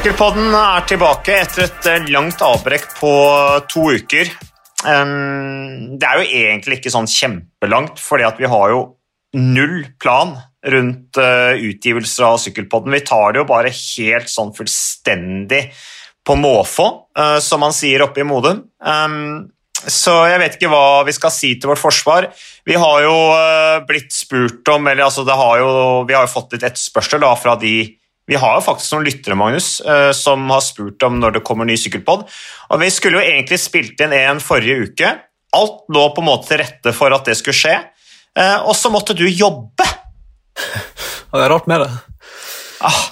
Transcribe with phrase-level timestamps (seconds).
[0.00, 3.10] Sykkelpodden er tilbake etter et eh, langt avbrekk på
[3.68, 4.30] to uker.
[4.80, 8.78] Det er jo egentlig ikke sånn kjempelangt, at vi har jo
[9.36, 10.32] null plan
[10.72, 12.96] rundt uh, utgivelser av Sykkelpodden.
[12.96, 15.66] Vi tar det jo bare helt sånn fullstendig
[16.24, 16.88] på måfå,
[17.20, 18.64] uh, som man sier oppe i Modum.
[18.80, 19.52] Um,
[19.84, 22.32] så jeg vet ikke hva vi skal si til vårt forsvar.
[22.64, 23.16] Vi har jo
[23.84, 25.72] blitt spurt om eller altså har jo,
[26.08, 27.99] Vi har jo fått litt etterspørsel da, fra de
[28.30, 29.68] vi har jo faktisk noen lyttere Magnus,
[30.14, 32.22] som har spurt om når det kommer ny sykkelpod.
[32.70, 35.10] Og Vi skulle jo egentlig spilt inn en forrige uke.
[35.58, 37.74] Alt lå på en måte til rette for at det skulle skje.
[38.68, 39.88] Og så måtte du jobbe!
[40.54, 41.90] Det er rart med det.
[42.86, 43.02] Ah,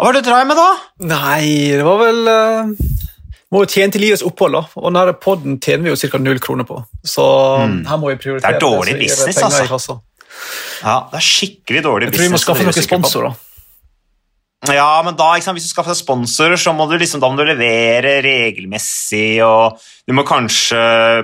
[0.00, 0.68] hva var det du dreiv med da?
[1.10, 1.46] Nei,
[1.76, 2.70] det var vel uh,
[3.52, 4.62] Må jo tjene til livets opphold, da.
[4.80, 6.20] Og denne poden tjener vi jo ca.
[6.22, 6.78] null kroner på.
[7.04, 7.26] Så
[7.60, 7.82] mm.
[7.90, 8.54] her må vi prioritere.
[8.54, 9.98] Det er dårlig business, altså.
[10.80, 12.16] Ja, det er skikkelig dårlig business.
[12.16, 13.36] Jeg tror vi må skaffe noen sponsorer.
[14.68, 17.38] Ja, men da, sant, Hvis du skaffer deg sponsorer, så må du, liksom, da må
[17.38, 20.80] du levere regelmessig, og du må kanskje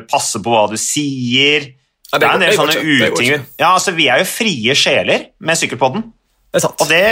[0.08, 1.68] passe på hva du sier.
[2.08, 3.48] Ja, det, det, er en del sånne uting.
[3.60, 6.06] Ja, altså, vi er jo frie sjeler med Sykkelpodden.
[6.56, 7.02] Det og det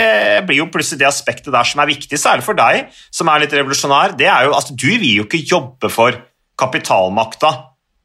[0.47, 3.53] blir jo plutselig det aspektet der som er viktig, særlig for deg, som er litt
[3.53, 4.15] revolusjonær.
[4.17, 6.17] det er jo, altså, Du vil jo ikke jobbe for
[6.57, 7.51] kapitalmakta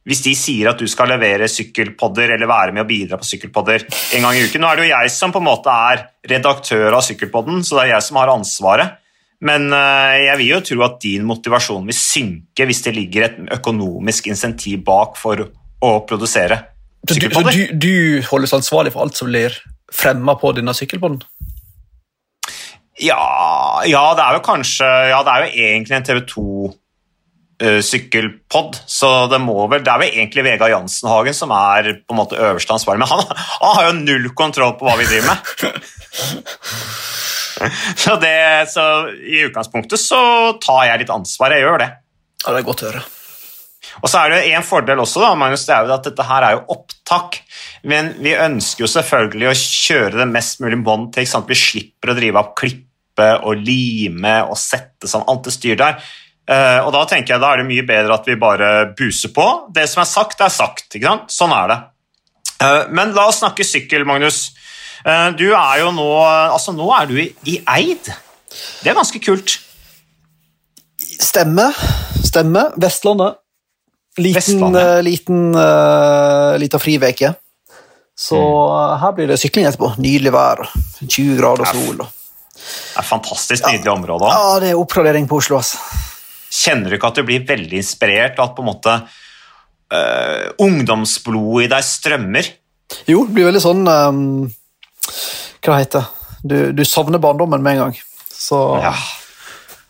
[0.07, 3.85] hvis de sier at du skal levere sykkelpodder eller være med og bidra på sykkelpodder
[4.17, 4.63] en gang i uken.
[4.63, 7.83] Nå er det jo jeg som på en måte er redaktør av Sykkelpodden, så det
[7.83, 8.97] er jeg som har ansvaret.
[9.45, 13.39] Men eh, jeg vil jo tro at din motivasjon vil synke hvis det ligger et
[13.57, 15.47] økonomisk insentiv bak for
[15.81, 16.59] å produsere
[17.09, 17.53] sykkelpodder.
[17.53, 19.57] Så du, du holdes ansvarlig for alt som blir
[19.91, 21.23] fremma på denne sykkelpodden?
[23.01, 26.73] Ja, ja, det er jo kanskje Ja, det er jo egentlig en TV 2 uh,
[27.85, 32.19] sykkelpod, så det må vel Det er vel egentlig Vegard Jansenhagen som er på en
[32.19, 33.23] måte øverste ansvarlig, men han,
[33.61, 35.81] han har jo null kontroll på hva vi driver med.
[38.03, 38.35] så, det,
[38.73, 40.21] så i utgangspunktet så
[40.63, 41.89] tar jeg litt ansvar, jeg gjør det.
[42.41, 43.03] Ja, det er godt å høre.
[43.99, 46.45] Og så er det en fordel også, da, Magnus, det er jo at dette her
[46.45, 47.41] er jo opptak.
[47.87, 51.27] Men vi ønsker jo selvfølgelig å kjøre det mest mulig bånd til.
[51.49, 55.99] Vi slipper å drive opp klippe og lime og sette sånn alt det styr der.
[56.49, 59.47] Eh, og Da tenker jeg da er det mye bedre at vi bare buser på.
[59.73, 60.87] Det som er sagt, er sagt.
[60.95, 61.33] ikke sant?
[61.33, 61.79] Sånn er det.
[62.61, 64.51] Uh, men la oss snakke sykkel, Magnus.
[65.01, 68.11] Uh, du er jo nå Altså, nå er du i, i Eid.
[68.83, 69.55] Det er ganske kult.
[71.01, 71.71] Stemme.
[72.21, 72.67] Stemme.
[72.81, 73.39] Vestlandet.
[74.19, 75.05] Liten, Vestlandet.
[75.07, 77.33] liten uh, lita friveke.
[78.17, 78.99] Så mm.
[79.01, 79.95] her blir det sykling etterpå.
[80.03, 80.65] Nydelig vær.
[81.01, 82.03] 20 grader sol.
[82.03, 83.97] Det er fantastisk nydelig ja.
[83.97, 84.29] område.
[84.29, 85.57] Ja, det er oppgradering på Oslo.
[85.63, 85.81] altså.
[86.61, 91.67] Kjenner du ikke at du blir veldig inspirert, og at på en måte uh, ungdomsblodet
[91.67, 92.51] i deg strømmer?
[93.09, 94.21] Jo, det blir veldig sånn um,
[95.63, 96.07] Hva heter det?
[96.41, 97.97] Du, du savner barndommen med en gang.
[98.33, 98.95] Så ja.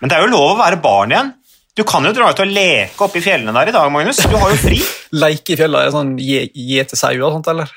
[0.02, 1.30] Men det er jo lov å være barn igjen.
[1.78, 4.20] Du kan jo dra ut og leke oppe i fjellene der i dag, Magnus.
[4.28, 4.82] Du har jo fri.
[5.24, 5.94] Leke i fjellene?
[5.94, 7.72] Sånn gjete sauer og sånt, eller?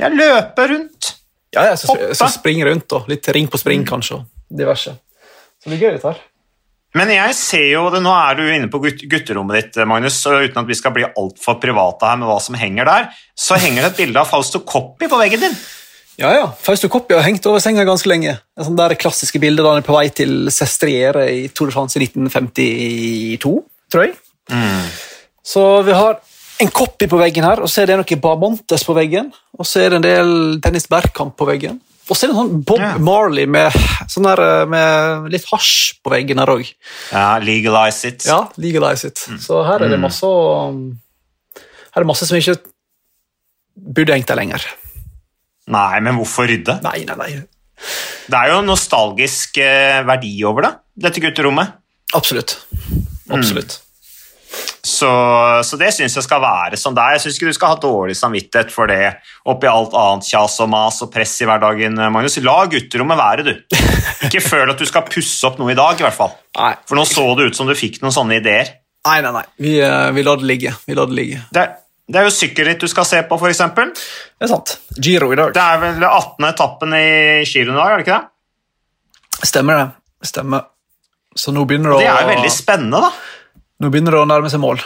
[0.00, 1.14] Ja, løpe rundt.
[1.52, 4.20] Ja, jeg skal, jeg skal springe rundt og litt ring på spring, kanskje.
[4.20, 4.94] og diverse.
[5.60, 6.20] Så det blir gøy, dette her.
[6.98, 10.60] Men jeg ser jo det, Nå er du inne på gutterommet ditt, Magnus, og uten
[10.60, 13.92] at vi skal bli altfor private her med hva som henger der, så henger det
[13.94, 15.56] et bilde av Fausto Coppi på veggen din.
[16.20, 16.50] Ja, ja.
[16.60, 18.34] Fausto Coppi har hengt over senga ganske lenge.
[18.36, 21.76] Et sånt der klassiske bilde da han er på vei til Sestriere i Tour de
[21.76, 23.54] France i 1952,
[23.92, 24.12] tror jeg.
[24.52, 24.84] Mm.
[25.42, 26.20] Så vi har
[26.62, 29.82] en Coppi på veggen her, og så er det noe Bamontes på veggen, og så
[29.82, 31.80] er det en del Dennis Bergkamp på veggen.
[32.12, 32.98] Og så er det sånn Bob yeah.
[33.00, 33.72] Marley med,
[34.12, 36.68] sånn der, eh, med, litt hasj på veggen her òg.
[37.08, 38.26] Ja, legalize it.
[38.28, 39.22] Ja, legalize it.
[39.32, 39.38] Mm.
[39.40, 40.04] Så her er det mm.
[40.04, 42.58] masse Her er det masse som ikke
[43.96, 44.66] burde hengt der lenger.
[45.72, 46.76] Nei, men hvorfor rydde?
[46.84, 47.30] Nei, nei, nei.
[48.28, 50.72] Det er jo en nostalgisk eh, verdi over det,
[51.08, 51.78] dette gutterommet.
[52.18, 52.58] Absolutt.
[53.32, 53.78] Absolutt.
[53.78, 53.91] Mm.
[54.82, 55.08] Så,
[55.64, 57.16] så, det syns jeg skal være som det er.
[57.16, 59.14] Jeg syns ikke du skal ha dårlig samvittighet for det
[59.48, 61.98] oppi alt annet kjas og mas og press i hverdagen.
[62.14, 62.40] Magnus.
[62.42, 63.78] La gutterommet være, du.
[64.28, 66.34] Ikke føl at du skal pusse opp noe i dag, i hvert fall.
[66.58, 66.72] Nei.
[66.88, 68.74] For nå så det ut som du fikk noen sånne ideer.
[69.06, 69.46] Nei, nei, nei.
[69.62, 70.74] Vi, uh, vi lar det ligge.
[70.86, 71.40] Vi lar det ligge.
[71.54, 71.72] Det er,
[72.12, 73.62] det er jo sykkelritt du skal se på, f.eks.
[73.62, 74.76] Det er sant.
[74.98, 75.54] Giro i dag.
[75.54, 76.50] Det er vel 18.
[76.50, 77.06] etappen i
[77.46, 79.46] giroen i dag, er det ikke det?
[79.48, 79.88] Stemmer det.
[80.28, 80.68] Stemmer.
[81.38, 83.12] Så nå begynner det å Det er jo veldig spennende, da.
[83.82, 84.78] Nå begynner det å nærme seg mål.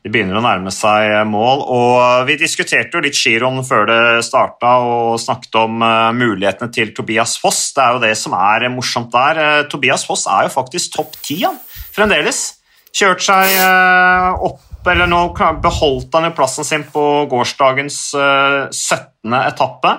[0.00, 4.78] Det begynner å nærme seg mål, og vi diskuterte jo litt giroen før det starta
[4.80, 7.68] og snakket om uh, mulighetene til Tobias Foss.
[7.76, 9.38] Det er jo det som er morsomt der.
[9.38, 11.36] Uh, Tobias Foss er jo faktisk topp ti
[11.92, 12.40] fremdeles.
[12.96, 15.20] Kjørt seg uh, opp eller nå
[15.60, 19.34] beholdt han jo plassen sin på gårsdagens 17.
[19.36, 19.92] etappe.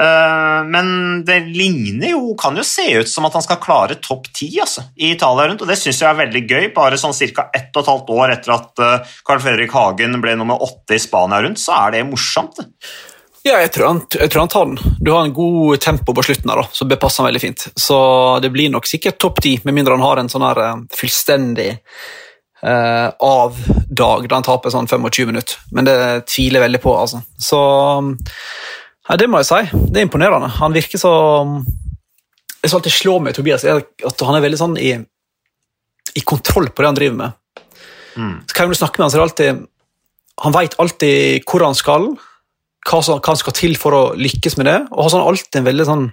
[0.00, 0.88] Eh, men
[1.24, 4.88] det ligner jo, kan jo se ut som at han skal klare topp ti altså,
[4.96, 6.68] i Italia rundt, og det syns jeg er veldig gøy.
[6.74, 7.48] Bare sånn ca.
[7.54, 11.02] ett og et halvt år etter at eh, Carl Fredrik Hagen ble nummer åtte i
[11.02, 12.62] Spania rundt, så er det morsomt.
[13.44, 14.98] Ja, jeg tror, han, jeg tror, han, tar den.
[15.04, 17.66] Du har en god tempo på slutten, her, da, så det passer han veldig fint.
[17.76, 17.96] Så
[18.40, 20.62] det blir nok sikkert topp ti, med mindre han har en sånn her
[20.96, 21.74] fullstendig
[22.64, 23.60] eh, av
[23.90, 25.60] dag da han taper sånn 25 minutter.
[25.76, 25.98] Men det
[26.32, 26.96] tviler jeg veldig på.
[26.96, 27.20] altså.
[27.36, 27.60] Så
[29.08, 29.80] ja, Det må jeg si.
[29.92, 30.48] Det er imponerende.
[30.60, 31.14] Han virker så
[32.62, 34.94] Jeg skal alltid slår meg Tobias, er at han er veldig sånn i,
[36.16, 37.34] i kontroll på det han driver med.
[38.16, 38.36] Mm.
[38.48, 39.64] Så kan du snakker med han, så er det alltid
[40.44, 42.08] Han veit alltid hvor han skal,
[42.88, 45.68] hva som, hva skal til for å lykkes med det, og har sånn alltid en
[45.68, 46.06] veldig sånn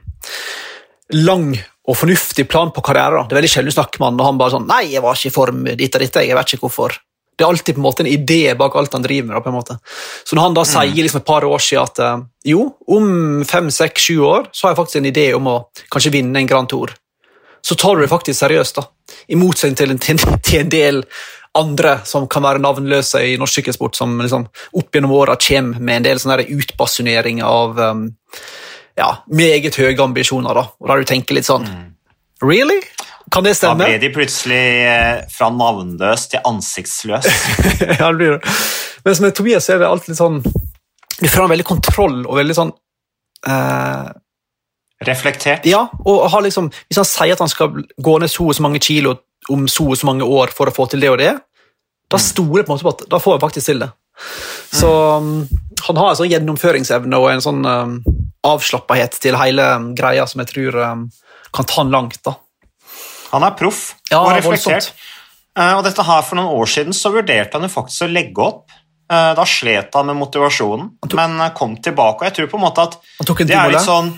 [1.17, 1.47] lang
[1.89, 3.25] og fornuftig plan på karrieren.
[3.27, 5.17] Det er veldig sjelden du snakker med han, og han bare sånn 'Nei, jeg var
[5.17, 6.99] ikke i form ditt og ditt, jeg vet ikke hvorfor'.
[7.41, 9.43] Det er alltid på en måte en idé bak alt han driver med.
[9.43, 9.77] på en måte.
[10.23, 10.69] Så når han da mm.
[10.69, 14.67] sier liksom et par år siden at uh, jo, om fem, seks, sju år så
[14.67, 15.55] har jeg faktisk en idé om å
[15.89, 16.93] kanskje vinne en Grand Tour,
[17.65, 18.77] så tar du det faktisk seriøst.
[18.77, 19.15] da.
[19.33, 21.03] I motsetning til en, til en del
[21.57, 24.45] andre som kan være navnløse i norsk sykkelsport, som liksom
[24.77, 28.05] opp gjennom åra kommer med en del sånne utbasuneringer av um,
[28.97, 30.61] ja, meget høye ambisjoner.
[30.61, 31.87] da, og da du tenker litt sånn mm.
[32.41, 32.79] Really?
[33.31, 33.86] Kan det stemme?
[33.86, 37.30] Da ble de plutselig eh, fra navnløs til ansiktsløs.
[38.00, 38.56] ja, det blir det.
[39.06, 40.42] Mens med Tobias er det alltid litt sånn
[41.22, 42.74] Vi føler veldig kontroll og veldig sånn
[43.50, 44.12] eh,
[45.07, 45.66] Reflektert?
[45.66, 48.66] Ja, og har liksom, Hvis han sier at han skal gå ned så og så
[48.66, 49.16] mange kilo
[49.50, 51.31] om så og så mange år for å få til det og det,
[52.12, 52.22] da mm.
[52.22, 53.88] stoler jeg på en måte på at da får jeg faktisk til det.
[54.78, 55.31] Så um,
[55.88, 57.95] han har en sånn gjennomføringsevne og en sånn um,
[58.45, 59.66] avslappahet til hele
[59.98, 61.04] greia som jeg tror um,
[61.57, 62.22] kan ta han langt.
[62.28, 62.36] da.
[63.31, 63.81] Han er proff
[64.12, 64.92] ja, og reflektert.
[65.51, 68.44] Uh, og dette her For noen år siden så vurderte han jo faktisk å legge
[68.44, 68.72] opp.
[69.12, 72.24] Uh, da slet han med motivasjonen, tok, men uh, kom tilbake.
[72.24, 72.95] og jeg tror på en måte at
[73.44, 74.13] det er, sånn,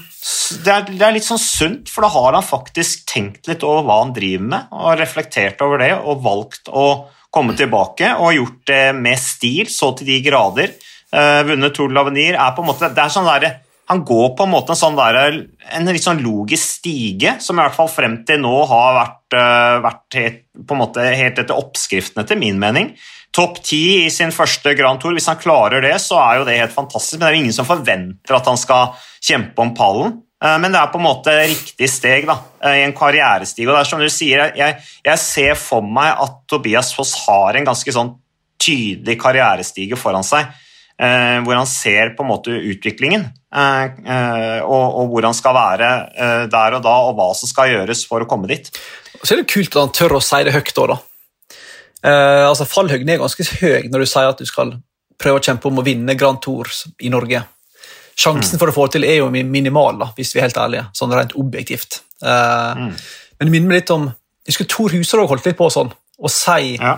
[0.61, 3.87] det, er, det er litt sånn sunt, for da har han faktisk tenkt litt over
[3.87, 6.87] hva han driver med, og reflektert over det, og valgt å
[7.33, 10.75] komme tilbake og gjort det med stil så til de grader.
[11.49, 14.45] vunnet Tour de l'Avenir er på en måte, det er sånn der, han går på
[14.45, 15.17] en måte en sånn der,
[15.75, 19.81] en litt sånn logisk stige, som i hvert fall frem til nå har vært, uh,
[19.83, 22.93] vært helt, måte helt etter oppskriftene, til min mening.
[23.33, 25.15] Topp ti i sin første Grand Tour.
[25.17, 27.17] Hvis han klarer det, så er jo det helt fantastisk.
[27.17, 30.19] Men det er jo ingen som forventer at han skal kjempe om pallen.
[30.43, 33.67] Uh, men det er på en måte riktig steg da, uh, i en karrierestige.
[33.67, 37.59] Og det er som du sier, jeg, jeg ser for meg at Tobias Foss har
[37.59, 38.15] en ganske sånn
[38.63, 40.47] tydelig karrierestige foran seg.
[41.01, 43.23] Eh, hvor han ser på en måte utviklingen,
[43.55, 45.87] eh, eh, og, og, hvor han skal være
[46.51, 48.69] der og da, og hva som skal gjøres for å komme dit.
[49.23, 50.99] Så er det kult at han tør å si det høyt òg, da.
[52.03, 54.73] Uh, altså Fallhøyden er ganske høy når du sier at du skal
[55.23, 56.67] prøve å kjempe om å vinne Grand Tour
[56.99, 57.39] i Norge.
[58.19, 58.59] Sjansen mm.
[58.59, 61.15] for å få det til er jo minimal, da, hvis vi er helt ærlige, sånn
[61.15, 62.01] rent objektivt.
[62.19, 62.89] Uh, mm.
[63.39, 64.09] Men det minner meg litt om
[64.43, 66.97] Jeg husker Tor Husarog holdt litt på sånn, å si ja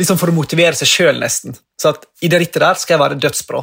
[0.00, 1.56] liksom for å motivere seg sjøl, nesten.
[1.80, 3.62] Så at i det rittet der skal jeg være dødsbra.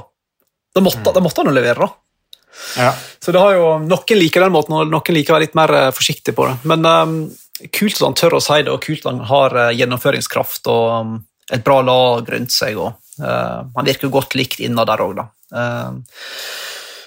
[0.76, 1.14] Da måtte, mm.
[1.18, 1.92] da måtte han jo levere, da.
[2.78, 2.92] Ja.
[3.24, 5.74] Så det har jo, Noen liker den måten, og noen liker å være litt mer
[5.76, 6.56] uh, forsiktig på det.
[6.72, 7.16] Men um,
[7.74, 10.88] kult at han tør å si det, og kult at han har uh, gjennomføringskraft og
[10.92, 11.16] um,
[11.52, 12.80] et bra lag rundt seg.
[12.80, 15.30] Og, uh, han virker godt likt innad der òg, da.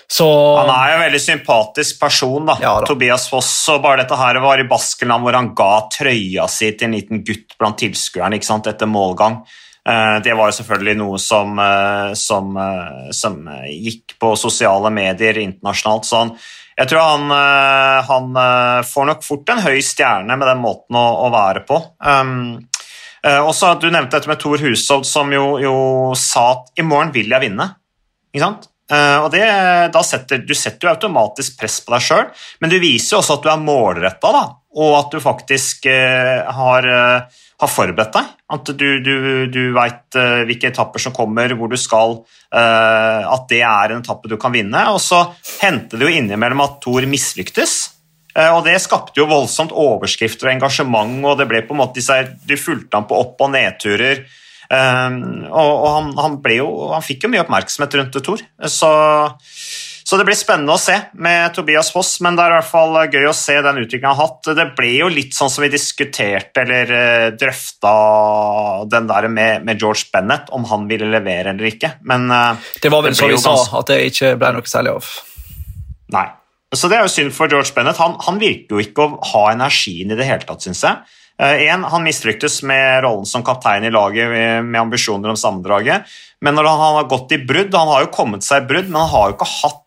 [0.07, 0.27] Så,
[0.59, 2.59] han er jo en veldig sympatisk person, da.
[2.63, 2.89] Ja, da.
[2.89, 3.51] Tobias Foss.
[3.73, 7.25] og bare dette her var i Baskeland hvor han ga trøya si til en liten
[7.27, 9.43] gutt blant tilskuerne etter målgang.
[9.89, 13.37] Eh, det var jo selvfølgelig noe som, eh, som, eh, som,
[13.69, 16.09] gikk på sosiale medier internasjonalt.
[16.09, 16.33] Så han,
[16.79, 17.31] jeg tror han,
[18.09, 18.39] han,
[18.89, 21.77] får nok fort en høy stjerne med den måten å, å være på.
[22.03, 22.65] Um,
[23.23, 25.77] også, du nevnte dette med Thor Hushovd, som jo, jo
[26.19, 27.69] sa at 'i morgen vil jeg vinne'.
[28.35, 28.67] Ikke sant?
[28.85, 29.41] Uh, og det,
[30.05, 32.27] setter, Du setter jo automatisk press på deg sjøl,
[32.61, 34.43] men du viser jo også at du er målretta,
[34.75, 38.29] og at du faktisk uh, har, uh, har, forberedt deg.
[38.53, 39.15] At du, du,
[39.49, 42.19] du veit hvilke etapper som kommer, hvor du skal,
[42.55, 44.79] at det er en etappe du kan vinne.
[44.93, 45.25] Og så
[45.63, 47.73] hendte det jo innimellom at Thor mislyktes.
[48.53, 52.55] Og Det skapte jo voldsomt overskrifter og engasjement, og det ble på en måte du
[52.61, 54.23] fulgte ham på opp- og nedturer.
[54.75, 58.41] Um, og, og han, han, jo, han, fikk jo mye oppmerksomhet rundt det, Tor.
[58.71, 58.91] Så,
[60.03, 62.99] så, det blir spennende å se med Tobias Foss, men det er i hvert fall
[63.13, 64.51] gøy å se den utviklingen han har hatt.
[64.59, 67.97] Det ble jo litt sånn som vi diskuterte eller uh, drøfta
[68.97, 71.97] den der med, med, George Bennett, om han ville levere eller ikke.
[72.09, 75.13] Men uh, Det var vel så vi sa, at det ikke ble noe særlig av.
[76.15, 76.29] Nei.
[76.75, 78.01] Så det er jo synd for George Bennett.
[78.03, 81.21] Han, han virker jo ikke å ha energien i det hele tatt, syns jeg.
[81.43, 84.31] Eh, en, Han mislyktes med rollen som kaptein i laget
[84.65, 86.11] med ambisjoner om sammendraget.
[86.41, 89.01] Men når han har gått i brudd Han har jo kommet seg i brudd, men
[89.03, 89.81] han har jo ikke hatt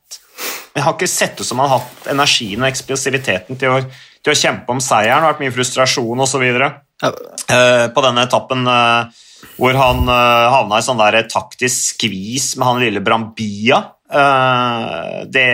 [0.78, 3.78] jeg har ikke sett ut som han har hatt energien og eksplosiviteten til å,
[4.22, 5.24] til å kjempe om seieren.
[5.24, 6.44] Det har vært mye frustrasjon osv.
[6.46, 7.10] Ja.
[7.50, 9.10] Uh, på denne etappen uh,
[9.58, 13.82] hvor han uh, havna i sånn der taktisk skvis med han lille Brambia.
[14.06, 15.48] Uh, det,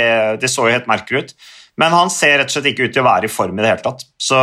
[0.43, 1.33] det, så jo helt merkelig ut.
[1.79, 3.71] Men han ser rett og slett ikke ut til å være i form i det
[3.71, 4.03] hele tatt.
[4.19, 4.41] Så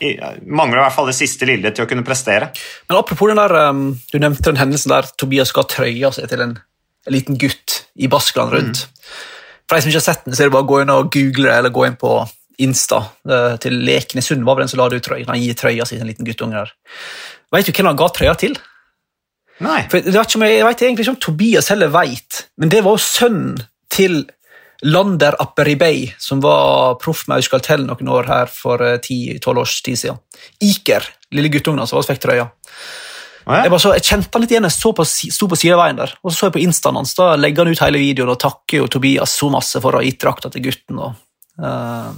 [0.00, 2.50] mangler i hvert fall det siste lille til å kunne prestere.
[2.88, 6.44] Men apropos den der, um, Du nevnte den hendelsen der Tobias ga trøya seg til
[6.46, 6.56] en,
[7.06, 8.84] en, liten gutt i Baskeland rundt.
[8.86, 9.14] Mm.
[9.68, 11.12] For de som ikke har sett den, så er det bare å gå inn og
[11.14, 12.14] google det, eller gå inn på
[12.60, 15.28] Insta uh, til Lekene Sund var den som la det ut trøya.
[15.30, 16.74] Han gir trøya si til en liten guttunge der.
[17.54, 18.58] Vet du hvem han ga trøya til?
[19.64, 19.84] Nei.
[19.92, 23.60] For jeg, jeg vet egentlig ikke om Tobias heller veit, men det var jo sønnen
[23.92, 24.22] til
[24.82, 30.00] Lander Apperibey, som var proff med Auskaltell noen år her for 10-12 eh, års tid
[30.00, 30.20] siden.
[30.64, 32.46] Iker, lille guttungen som fikk trøya.
[33.50, 33.64] Ja.
[33.64, 36.30] Jeg, så, jeg, kjente han litt igjen, jeg så på, sto på sideveien der, og
[36.30, 37.16] så så jeg på instaen hans.
[37.18, 40.06] Da legger han ut hele videoen og takker jo Tobias så masse for å ha
[40.06, 41.00] gitt drakta til gutten.
[41.02, 41.18] Og,
[41.64, 42.12] uh,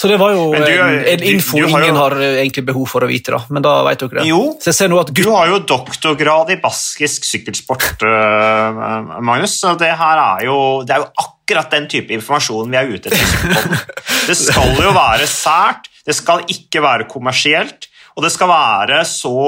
[0.00, 2.62] så det var jo du, en, en, info du, du har ingen jo, har egentlig
[2.70, 3.40] behov for å vite, da.
[3.52, 4.22] men da vet dere det.
[4.30, 5.10] Jo, gutt...
[5.18, 9.58] du har jo doktorgrad i baskisk sykkelsport, uh, Magnus.
[9.60, 10.56] så det her er jo,
[10.88, 13.84] det er jo akkurat den type informasjon vi er ute etter.
[14.30, 17.89] Det skal jo være sært, det skal ikke være kommersielt.
[18.16, 19.40] Og det skal være så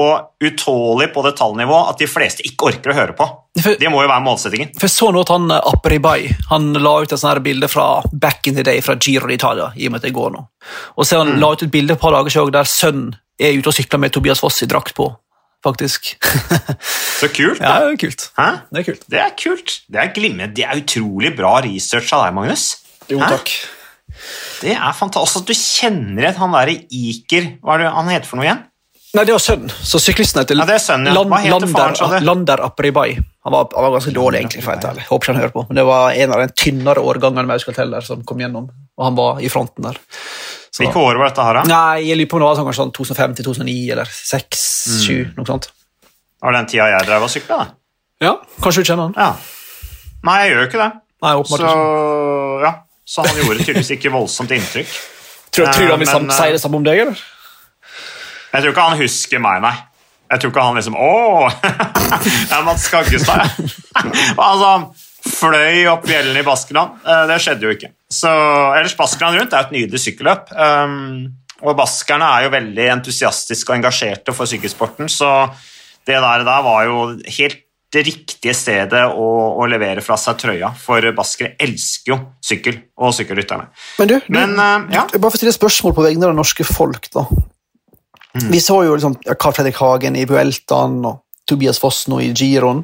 [0.43, 3.27] utålelig på detaljnivå at de fleste ikke orker å høre på.
[3.59, 4.71] For, det må jo være målsettingen.
[4.81, 8.47] For så nå at han eh, Apribay han la ut et sånt bilde fra back
[8.49, 9.71] in the day fra Giro d'Italia.
[9.75, 10.45] i og med at det går nå.
[10.97, 11.41] Og så han mm.
[11.43, 14.13] la ut et bilde et par dager siden der sønnen er ute og sykler med
[14.13, 15.11] Tobias Foss i drakt på.
[15.63, 16.15] Faktisk.
[17.21, 17.61] så kult.
[17.61, 17.69] Da.
[17.69, 18.25] Ja, det er kult.
[18.35, 18.49] Hæ?
[18.69, 19.05] Det er kult.
[19.11, 19.77] Det er kult.
[19.87, 20.51] Det er glimrende.
[20.55, 22.65] Det er utrolig bra research av deg, Magnus.
[23.11, 23.37] Jo, Hæ?
[24.63, 25.43] Det er fantastisk.
[25.43, 28.63] at Du kjenner igjen han derre Iker Hva er det han heter for noe igjen?
[29.13, 29.69] Nei, det var sønnen.
[29.69, 31.21] Så syklisten heter, ja, det sønnen, ja.
[31.21, 32.23] Hva heter Lander, faren.
[32.25, 33.11] Lander Apribay.
[33.45, 34.63] Han var, han var ganske dårlig, egentlig.
[34.65, 35.63] for jeg Håper ikke han hører på.
[35.69, 39.19] Men det var en av de tynnere årgangene med Auskalteller som kom gjennom, og han
[39.19, 39.99] var i fronten der.
[40.79, 41.63] Hvilke år var dette her, da?
[41.69, 45.13] Nei, jeg lurer på om det var sånn, kanskje sånn 2005-2009 eller 2006-2007.
[45.13, 45.35] Mm.
[45.37, 45.69] noe sånt.
[45.69, 47.67] Det var den tida jeg drev og sykla, da.
[48.23, 49.15] Ja, kanskje du kjenner han.
[49.19, 49.29] Ja.
[50.25, 50.89] Nei, jeg gjør jo ikke det.
[51.23, 51.77] Nei, åpenbart så,
[52.65, 52.73] ja.
[53.05, 54.91] Så han gjorde tydeligvis ikke voldsomt inntrykk.
[55.53, 57.23] Tror, tror du han vil uh, si det samme om deg, eller?
[58.53, 59.75] Jeg tror ikke han husker meg, nei.
[60.33, 61.09] Jeg tror ikke han liksom Å!
[62.23, 63.43] det er Mats Skaggestad,
[64.33, 64.87] altså, han
[65.23, 66.97] fløy opp fjellene i Baskeland.
[67.05, 67.91] Eh, det skjedde jo ikke.
[68.11, 68.31] Så,
[68.75, 70.51] ellers Baskeland rundt er et nydelig sykkelløp.
[70.51, 71.29] Um,
[71.63, 75.47] og baskerne er jo veldig entusiastiske og engasjerte for sykkelsporten, så
[76.03, 77.05] det der, der var jo
[77.37, 77.62] helt
[77.93, 83.13] det riktige stedet å, å, levere fra seg trøya, for baskere elsker jo sykkel og
[83.13, 83.67] sykkelrytterne.
[83.99, 85.05] Men du, du Men, uh, ja.
[85.13, 87.11] bare for å stille spørsmål på vegne av det norske folk.
[87.13, 87.27] da.
[88.33, 88.47] Mm.
[88.49, 92.81] Vi så jo liksom Carl Fredrik Hagen i Bueltaen og Tobias Foss nå i Giron.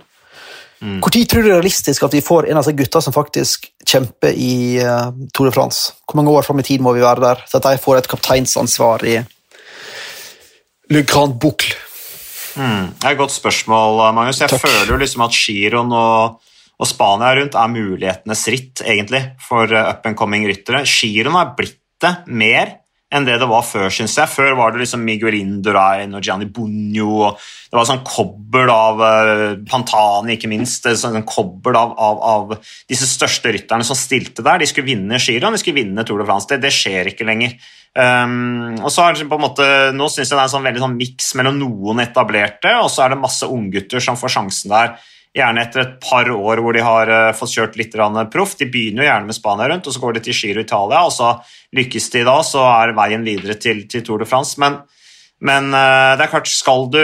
[0.80, 1.00] Mm.
[1.02, 3.66] Når tror du det er realistisk at vi får en av disse gutta som faktisk
[3.84, 5.98] kjemper i uh, Tour de France?
[6.06, 8.14] Hvor mange år fram i tid må vi være der, så at de får et
[8.14, 9.20] kapteinsansvar i
[10.94, 11.76] Le Grand Boucle?
[12.60, 12.92] Mm.
[13.00, 14.42] Det er et godt spørsmål, Magnus.
[14.44, 14.66] Jeg Takk.
[14.66, 16.42] føler jo liksom at giroen og,
[16.80, 20.84] og Spania rundt er mulighetenes ritt, egentlig, for uh, up and coming ryttere.
[20.84, 22.78] Giroen har blitt det mer
[23.10, 24.30] enn det det var før, syns jeg.
[24.30, 27.08] Før var det liksom Miguel Indurain og Gianni Bugno.
[27.26, 27.40] og
[27.70, 30.86] Det var sånn kobbel av uh, Pantani, ikke minst.
[31.02, 32.56] Sånn kobbel av, av, av,
[32.90, 34.62] disse største rytterne som stilte der.
[34.62, 36.50] De skulle vinne Giron, de skulle vinne Tour de France.
[36.52, 37.58] Det, det skjer ikke lenger.
[37.98, 39.66] Um, og så er det på en måte,
[39.98, 43.08] Nå syns jeg det er en sånn veldig sånn miks mellom noen etablerte, og så
[43.08, 44.94] er det masse unggutter som får sjansen der
[45.36, 47.96] gjerne etter et par år hvor de har uh, fått kjørt litt
[48.34, 48.56] proff.
[48.58, 51.14] De begynner jo gjerne med Spania rundt, og så går de til Giro Italia, og
[51.14, 51.36] så
[51.78, 54.60] lykkes de da, så er veien videre til, til Tour de France.
[54.62, 54.82] Men,
[55.46, 57.02] men uh, det er klart, skal du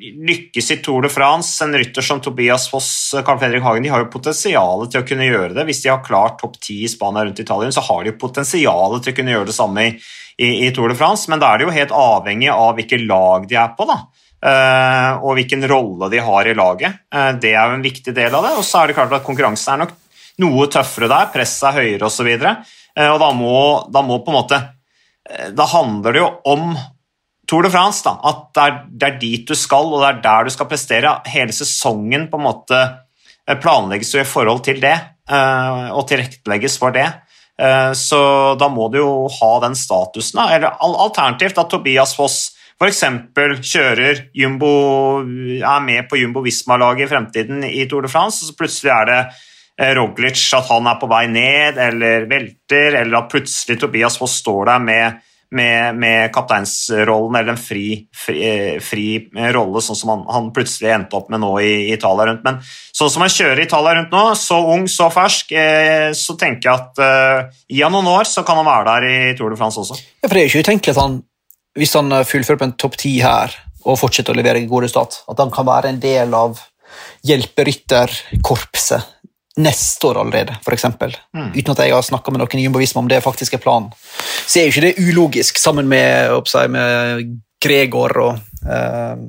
[0.00, 4.00] lykkes i Tour de France, en rytter som Tobias Foss, Carl Fredrik Hagen, de har
[4.00, 5.66] jo potensial til å kunne gjøre det.
[5.68, 8.96] Hvis de har klart topp ti i Spania rundt Italien, så har de jo potensial
[8.96, 9.92] til å kunne gjøre det samme i,
[10.40, 13.44] i, i Tour de France, men da er de jo helt avhengig av hvilke lag
[13.50, 13.88] de er på.
[13.90, 14.00] da.
[14.40, 17.02] Eh, og hvilken rolle de har i laget.
[17.12, 18.54] Eh, det er jo en viktig del av det.
[18.56, 19.96] Og så er det klart at konkurransen er nok
[20.40, 22.30] noe tøffere der, presset er høyere osv.
[22.30, 22.52] Og, så
[22.96, 23.56] uh, og da må,
[23.92, 24.60] da må på en måte
[25.52, 26.72] Da handler det jo om
[27.50, 30.22] Tour de France, da, at det er, det er, dit du skal, og det er
[30.24, 31.12] der du skal prestere.
[31.28, 32.78] Hele sesongen på en måte
[33.60, 34.94] planlegges jo i forhold til det,
[35.90, 37.08] og tilrettelegges for det.
[37.98, 38.20] Så
[38.54, 40.38] da må du jo ha den statusen.
[40.46, 42.38] Eller alternativt at Tobias Foss
[42.80, 43.02] f.eks.
[43.60, 44.72] kjører Jumbo
[45.20, 49.10] er med på Jumbo Visma-laget i fremtiden i Tour de France, og så plutselig er
[49.10, 54.16] det eh, Roglic at han er på vei ned eller velter, eller at plutselig Tobias
[54.16, 55.20] Foss står der med,
[55.52, 57.84] med, med kapteinsrollen eller en fri,
[58.16, 58.40] fri,
[58.80, 59.06] fri
[59.52, 62.46] rolle, sånn som han, han, plutselig endte opp med nå i, Italia rundt.
[62.48, 65.52] Men sånn som han kjører Italia rundt nå, så ung, så fersk,
[66.16, 69.52] så tenker jeg at eh, i noen år så kan han være der i Tour
[69.52, 70.00] de France også.
[70.22, 71.24] Ja, for det er jo ikke utenkelig at han,
[71.80, 73.54] hvis han fullfører på en topp ti her
[73.88, 76.60] og fortsetter å levere gode stat, at han kan være en del av
[77.26, 79.16] hjelperytterkorpset
[79.60, 80.86] neste år allerede, f.eks.
[81.34, 81.50] Mm.
[81.56, 83.90] Uten at jeg har snakka med noen i Jumbovisma om det faktisk er planen.
[84.46, 87.26] Så er jo ikke det ulogisk, sammen med, oppsett, med
[87.60, 89.26] Gregor og eh,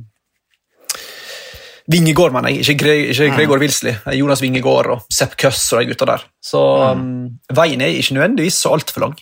[1.91, 2.61] Vingegård, mener jeg.
[2.61, 3.35] Ikke, Gre ikke mm.
[3.35, 3.97] Gregor Wilsley.
[4.15, 6.23] Jonas Vingegård og Sepp Køss og de gutta der.
[6.43, 7.01] Så mm.
[7.01, 9.17] um, veien er ikke nødvendigvis så altfor lang.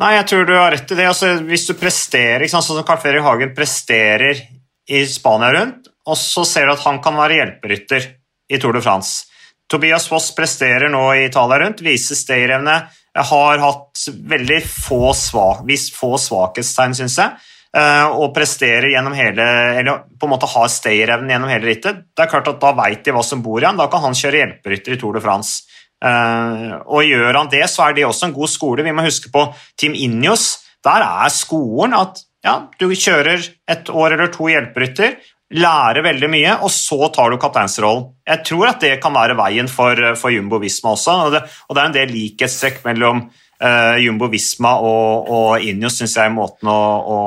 [0.00, 1.08] Nei, jeg tror du har rett i det.
[1.10, 4.44] Altså, hvis du presterer, sånn som Carl Ferry Hagen presterer
[4.90, 8.08] i Spania rundt, og så ser du at han kan være hjelperytter
[8.50, 9.28] i Tour de France.
[9.70, 12.80] Tobias Foss presterer nå i Italia rundt, viser stayerevne.
[13.14, 15.62] Har hatt veldig få, svak,
[15.94, 17.46] få svakhetstegn, syns jeg.
[17.70, 19.44] Eh, og presterer gjennom hele
[19.78, 22.00] Eller på en måte har stayerevnen gjennom hele rittet.
[22.18, 23.78] Det er klart at Da veit de hva som bor i han.
[23.78, 25.68] Da kan han kjøre hjelperytter i Tour de France.
[26.00, 28.86] Eh, og gjør han det, så er det også en god skole.
[28.86, 29.46] Vi må huske på
[29.80, 30.62] Team Injos.
[30.84, 35.18] Der er skolen at ja, du kjører et år eller to hjelperytter,
[35.60, 38.06] lærer veldig mye, og så tar du kapteinsrollen.
[38.28, 41.76] Jeg tror at det kan være veien for, for Jumbo Visma også, og det, og
[41.76, 46.70] det, er en del likhetstrekk mellom uh, Jumbo Visma og, og Injos, syns jeg, måten
[46.70, 47.18] å, å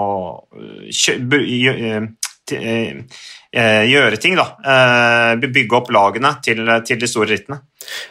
[0.87, 2.07] kjø, uh,
[2.51, 4.47] gjøre ting, da.
[4.65, 7.59] Uh, bygge opp lagene til, til, de store rittene.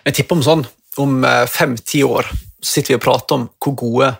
[0.07, 0.65] Jeg tipper om sånn
[1.01, 2.27] om fem-ti år
[2.61, 4.11] sitter vi og prater om hvor gode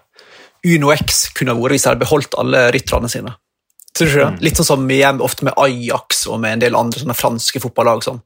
[0.64, 3.35] Uno X kunne vært hvis de hadde beholdt alle rytterne sine.
[4.00, 4.38] Mm.
[4.40, 8.04] Litt sånn som vi gjør ofte med Ajax og med en del andre franske fotballag
[8.07, 8.23] som,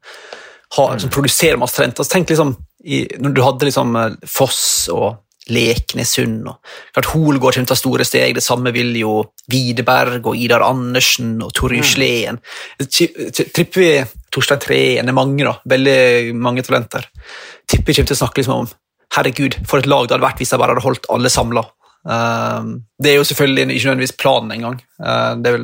[0.76, 1.00] har, mm.
[1.02, 1.98] som produserer masse talent.
[1.98, 4.62] Altså, tenk liksom, i, når du hadde liksom eh, Foss
[4.94, 5.08] og
[5.52, 9.20] Leknessund og klart Holgård kommer til å ta store steg, det samme vil jo
[9.52, 11.92] Widerberg og Idar Andersen og Torjus mm.
[11.92, 12.40] Sleen.
[12.82, 13.92] Tripper vi
[14.34, 17.06] Torstein Treen, er mange, da, veldig mange talenter.
[17.66, 18.74] Tipper vi kommer til å snakke liksom om
[19.16, 21.62] herregud, for et lag det hadde vært hvis de bare hadde holdt alle samla.
[22.06, 24.80] Ehm, det er jo selvfølgelig ikke nødvendigvis planen engang.
[25.02, 25.54] Uh, det,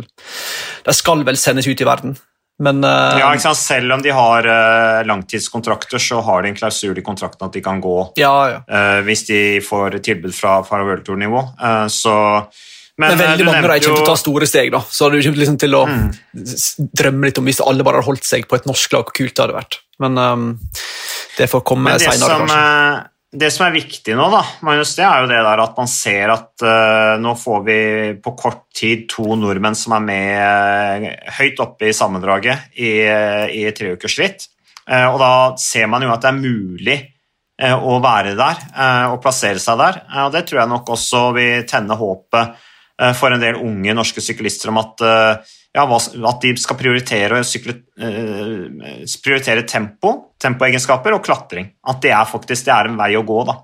[0.87, 2.16] det skal vel sendes ut i verden.
[2.62, 7.04] Men, uh, ja, Selv om de har uh, langtidskontrakter, så har de en klausul i
[7.04, 8.60] kontrakten at de kan gå ja, ja.
[9.06, 11.42] hvis de får tilbud fra, fra World Tour-nivå.
[11.90, 12.14] så
[13.00, 14.82] men, men veldig mange av dem kommer til å ta store steg, da.
[14.84, 16.10] så du kommer liksom til å mm.
[16.92, 19.32] drømme litt om hvis alle bare hadde holdt seg på et norsk lag, hvor kult
[19.32, 19.78] det hadde vært.
[20.04, 20.44] Men um,
[21.38, 22.60] det får komme seinere, kanskje
[23.32, 26.32] det som er viktig nå, da, Magnus, det er jo det der at man ser
[26.34, 27.76] at uh, nå får vi
[28.20, 31.06] på kort tid to nordmenn som er med uh,
[31.38, 34.50] høyt oppe i sammendraget i, uh, i treukersritt.
[34.84, 36.98] Uh, og da ser man jo at det er mulig
[37.62, 38.62] å være der
[39.12, 39.98] og plassere seg der.
[40.24, 42.56] og Det tror jeg nok også vil tenne håpet
[43.14, 45.04] for en del unge norske syklister om at
[45.72, 51.70] ja, at de skal prioritere, sykle, eh, prioritere tempo, tempoegenskaper og klatring.
[51.88, 53.38] At det er faktisk det er en vei å gå.
[53.48, 53.56] da.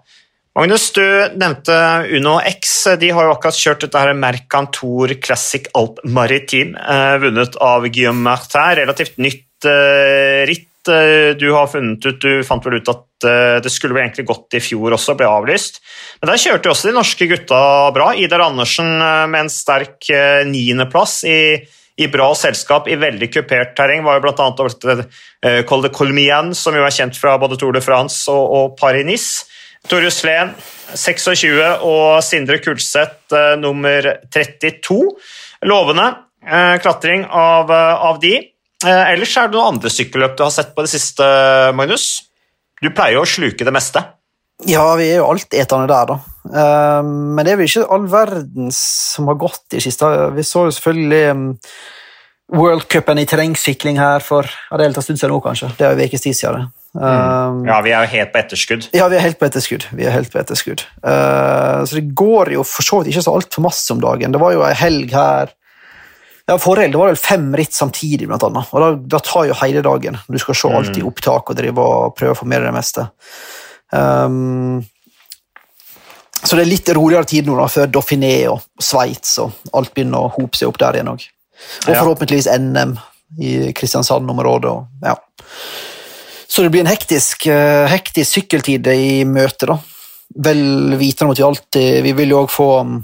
[0.56, 1.04] Magnus, du
[1.36, 1.74] nevnte
[2.16, 2.96] Uno X.
[2.98, 8.24] De har jo akkurat kjørt dette her Mercantour Classic Alp Maritim, eh, vunnet av Guillaume
[8.24, 8.80] Martin.
[8.80, 10.64] Relativt nytt eh, ritt.
[10.88, 13.04] Du har funnet ut, du fant vel ut at
[13.60, 15.82] det skulle vel egentlig gått i fjor også, ble avlyst.
[16.22, 17.58] Men der kjørte jo også de norske gutta
[17.92, 18.06] bra.
[18.16, 18.94] Idar Andersen
[19.28, 20.08] med en sterk
[20.48, 21.40] niendeplass i
[21.98, 24.04] i bra selskap i veldig kupert terreng.
[24.06, 24.48] var jo bl.a.
[24.48, 28.76] uh, Col de Colmien, som jo er kjent fra både Tour de France og, og
[28.78, 29.48] Paris-Nice.
[29.88, 30.50] Torjus Flen
[30.98, 31.50] 26
[31.86, 35.00] og Sindre Kulseth uh, nummer 32.
[35.66, 36.06] Lovende
[36.46, 38.36] uh, klatring av, av de.
[38.86, 41.26] ellers er det noen andre sykkelløp du har sett på det siste,
[41.74, 42.06] Magnus?
[42.78, 44.04] Du pleier jo å sluke det meste.
[44.66, 46.18] Ja, vi er jo altetende der, da.
[46.48, 50.08] Uh, men det er vel ikke all verden som har gått i siste.
[50.36, 51.46] Vi så jo selvfølgelig um,
[52.58, 55.70] worldcupen i terrengsykling her for ja, det er en stund siden nå, kanskje.
[55.76, 56.68] Det er jo en ukes tid siden.
[56.98, 57.66] Mm.
[57.68, 58.86] ja, vi er jo helt på etterskudd.
[58.96, 59.84] Ja, vi er helt på etterskudd.
[59.94, 60.82] Vi er helt på etterskudd.
[61.04, 64.32] Så det går jo for så vidt ikke så altfor masse om dagen.
[64.34, 65.52] Det var jo ei helg her
[66.48, 68.70] ja, Forrige det var vel fem ritt samtidig, blant annet.
[68.72, 70.16] og da, da tar jo hele dagen.
[70.28, 71.08] Du skal se alt i mm.
[71.10, 73.04] opptak og drive og prøve å få med deg det meste.
[73.92, 74.78] Um,
[76.48, 80.24] så det er litt roligere tid nå da, før Dauphiné og Sveits og alt begynner
[80.24, 81.26] å hope seg opp der igjen òg.
[81.84, 82.94] Og forhåpentligvis NM
[83.44, 84.72] i Kristiansand-området.
[85.04, 85.16] Ja.
[86.48, 89.76] Så det blir en hektisk, uh, hektisk sykkeltid i møte, da.
[90.48, 92.98] Vel vitende om at vi alltid Vi vil jo òg få um,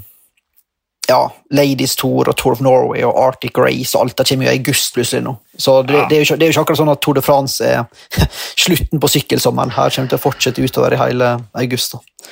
[1.09, 1.23] ja,
[1.57, 4.59] Ladies Tour og Tour of Norway og Arctic Race og alt det kommer jo i
[4.59, 5.35] august plutselig nå.
[5.57, 6.05] Så det, ja.
[6.09, 7.83] det, er jo ikke, det, er jo ikke, akkurat sånn at Tour de France er
[8.65, 9.73] slutten på sykkelsommeren.
[9.75, 11.97] Her kommer det til å fortsette utover i hele august.
[11.97, 12.31] da.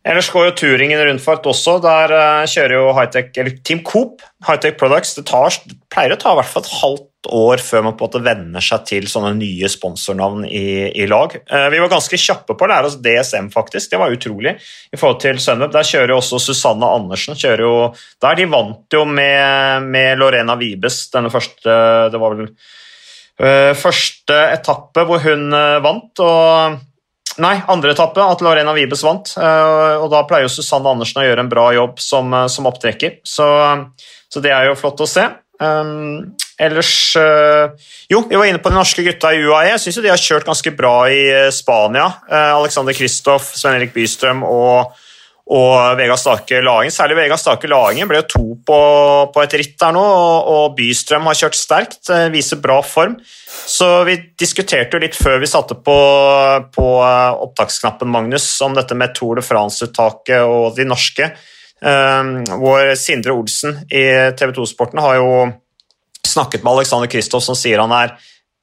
[0.00, 1.76] Ellers går jo turingen rundt også.
[1.84, 5.14] Der uh, kjører jo Hightech, eller Team Coop, Hightech Products.
[5.18, 8.06] Det, tar, det pleier å ta i hvert fall et halvt år før man på
[8.06, 11.36] en måte venner seg til sånne nye sponsornavn i, i lag.
[11.52, 13.92] Uh, vi var ganske kjappe på å lære oss DSM, faktisk.
[13.92, 14.56] Det var utrolig.
[14.88, 15.76] I forhold til Sunweb.
[15.76, 17.36] Der kjører jo også Susanne Andersen.
[17.36, 17.76] kjører jo
[18.24, 18.40] der.
[18.40, 25.04] De vant jo med, med Lorena Vibes denne første Det var vel uh, første etappe
[25.04, 25.50] hvor hun
[25.84, 26.24] vant.
[26.24, 26.86] og
[27.40, 29.32] Nei, andre etappe, at Lorena Vibes vant.
[29.40, 32.68] Eh, og da pleier jo Susanne Andersen å gjøre en bra jobb som, eh, som
[32.68, 33.46] opptrekker, så,
[34.28, 35.26] så, det er jo flott å se.
[35.60, 37.12] Um, ellers
[38.08, 39.74] Jo, vi var inne på de norske gutta i UAE.
[39.74, 41.20] Jeg syns de har kjørt ganske bra i
[41.52, 42.06] Spania.
[42.30, 44.96] Alexander Kristoff, Sven Erik Bystrøm og
[45.50, 46.92] og Vegard Stake Lagen.
[46.94, 48.80] Særlig Vegard Stake Lagen ble jo to på,
[49.34, 53.16] på et ritt der nå, og, og, Bystrøm har kjørt sterkt, eh, viser bra form.
[53.66, 55.96] Så vi diskuterte jo litt før vi satte på,
[56.76, 61.32] på eh, opptaksknappen, Magnus, om dette med Tour de France-uttaket og de norske.
[61.80, 64.02] Um, hvor Sindre Olsen i
[64.36, 65.30] TV 2-sporten har jo
[66.28, 68.12] snakket med Alexander Kristoff, som sier han er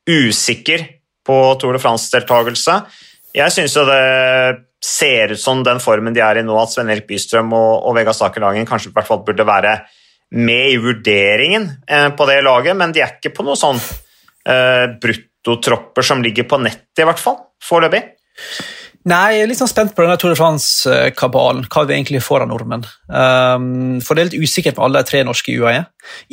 [0.06, 0.86] usikker
[1.26, 2.78] på Tour de France-deltakelse.
[3.36, 4.04] Jeg syns jo det
[4.84, 7.96] ser ut som den formen de er i nå, at Sven Erik Bystrøm og, og
[7.98, 9.80] Vega Sakerlagen kanskje i hvert fall burde være
[10.38, 14.86] med i vurderingen eh, på det laget, men de er ikke på noen sånn eh,
[15.02, 18.04] bruttotropper som ligger på nettet, i hvert fall, foreløpig.
[19.08, 22.44] Nei, jeg er litt sånn spent på denne Tour de France-kabalen, hva vi egentlig får
[22.44, 22.84] av nordmenn.
[23.08, 25.86] Um, for det er litt usikkert med alle de tre norske UAE,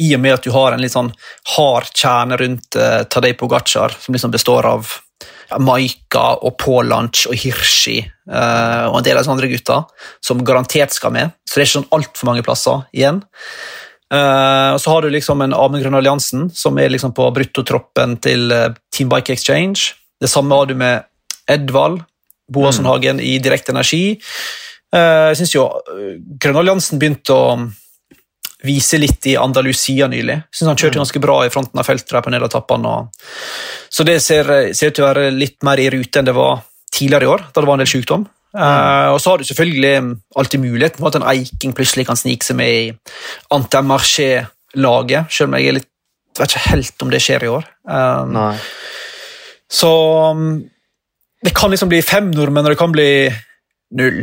[0.03, 1.13] i og med at du har en litt sånn
[1.55, 4.91] hard kjerne rundt uh, Tadej Pogacar, som liksom består av
[5.61, 9.81] Maika og Pålanch og Hirschi uh, og en del av de andre gutta,
[10.25, 11.35] som garantert skal med.
[11.45, 13.23] Så det er ikke sånn altfor mange plasser igjen.
[14.13, 18.19] Uh, og Så har du liksom en Amund Grønn Alliansen, som er liksom på bruttotroppen
[18.25, 19.95] til uh, Team Bike Exchange.
[20.21, 21.09] Det samme har du med
[21.51, 22.03] Edvald
[22.53, 22.91] Boasson mm.
[22.91, 23.25] Hagen mm.
[23.25, 24.05] i Direkte Energi.
[24.95, 25.69] Uh, jeg syns jo
[26.41, 27.57] Grønn Alliansen begynte å
[28.65, 30.39] vise litt i Andalusia nylig.
[30.41, 31.03] Jeg synes Han kjørte mm.
[31.03, 32.95] ganske bra i fronten av feltet der på nedertappene.
[33.93, 36.65] Så det ser, ser, ut til å være litt mer i rute enn det var
[36.95, 38.27] tidligere i år, da det var en del sykdom.
[38.55, 38.61] Mm.
[38.63, 39.95] Uh, og så har du selvfølgelig
[40.39, 42.85] alltid muligheten for at en Eiking plutselig kan snike seg med i
[43.55, 45.91] Antemarché-laget, selv om jeg er litt,
[46.39, 47.67] vet ikke helt om det skjer i år.
[47.87, 48.39] Um,
[49.71, 49.91] så
[50.31, 50.47] um,
[51.45, 53.11] det kan liksom bli fem nordmenn, og det kan bli
[53.99, 54.23] null.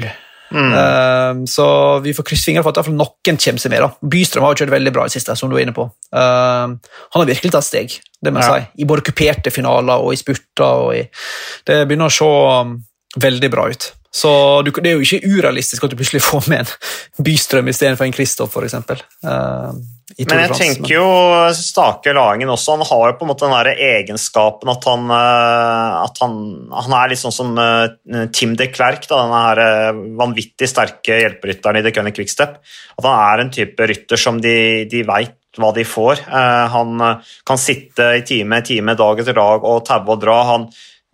[0.51, 0.73] Mm.
[0.75, 1.65] Uh, så
[2.03, 3.83] vi får krysse fingrene for at noen kommer seg med.
[3.83, 4.11] da.
[4.13, 5.87] Bystrøm har jo kjørt veldig bra i siste, som du var inne på.
[6.11, 8.59] Uh, han har virkelig tatt steg, det må jeg ja.
[8.59, 8.83] si.
[8.83, 10.85] I både kuperte finaler og i spurter.
[10.85, 11.05] Og i,
[11.67, 12.77] det begynner å se um,
[13.21, 13.91] veldig bra ut.
[14.11, 14.29] Så
[14.67, 18.15] du, Det er jo ikke urealistisk at du plutselig får med en Bystrøm istedenfor en
[18.15, 18.75] Kristoff, f.eks.
[19.23, 19.71] Uh,
[20.19, 21.07] men jeg tenker jo
[21.55, 25.93] Stake Lagen også, han har jo på en måte den der egenskapen at han, eh,
[26.01, 26.35] at han,
[26.75, 27.87] han er litt sånn som uh,
[28.35, 32.59] Tim de Klerk, da, denne her uh, vanvittig sterke hjelperytteren i The Cunning Quickstep.
[32.99, 34.55] At han er en type rytter som de,
[34.91, 36.21] de veit hva de får.
[36.71, 37.01] Han
[37.47, 40.37] kan sitte i time, time, dag etter dag og taue og dra.
[40.47, 40.69] Han,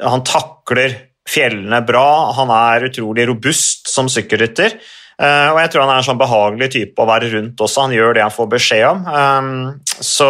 [0.06, 0.94] han takler
[1.28, 4.78] fjellene bra, han er utrolig robust som sykkelrytter.
[5.18, 7.88] Uh, og jeg tror han er en sånn behagelig type å være rundt også.
[7.88, 9.08] Han gjør det han får beskjed om.
[9.10, 9.56] Um,
[9.88, 10.30] så,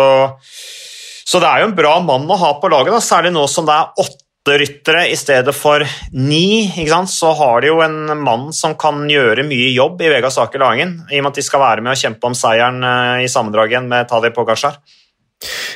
[1.27, 3.03] så, det er jo en bra mann å ha på laget, da.
[3.03, 5.83] særlig nå som det er åtte ryttere i stedet for
[6.15, 6.71] ni.
[7.11, 11.01] Så har de jo en mann som kan gjøre mye jobb i Vegas Saker Lagen,
[11.11, 13.83] i og med at de skal være med og kjempe om seieren uh, i sammendraget
[13.91, 14.79] med Tadej Pogasjar.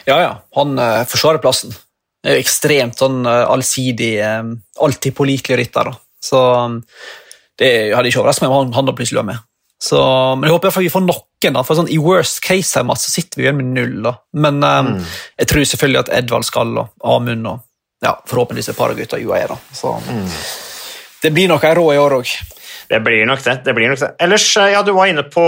[0.07, 0.35] Ja, ja.
[0.55, 1.75] Han forsvarer plassen.
[2.21, 5.89] Er jo ekstremt sånn allsidig, alltid pålitelig rytter.
[5.89, 5.95] Da.
[6.21, 6.75] Så um,
[7.57, 9.47] det hadde ikke overrasket meg om han, han da plutselig var med.
[9.81, 9.97] Så,
[10.37, 11.55] men jeg håper vi får noen.
[11.55, 13.97] da, for sånn, I worst case her, så sitter vi igjen med null.
[14.05, 14.13] da.
[14.37, 15.11] Men um, mm.
[15.41, 17.63] jeg tror selvfølgelig at Edvald skal, og Amund og
[18.05, 19.47] ja, forhåpentligvis et par av gutta i UAE.
[19.49, 19.57] da.
[19.73, 20.27] Så mm.
[21.21, 22.35] Det blir nok ei rå i år òg.
[22.91, 23.53] Det blir nok det.
[23.63, 24.11] det blir nok det.
[24.19, 25.45] Ellers, eh, ja, Du var inne på,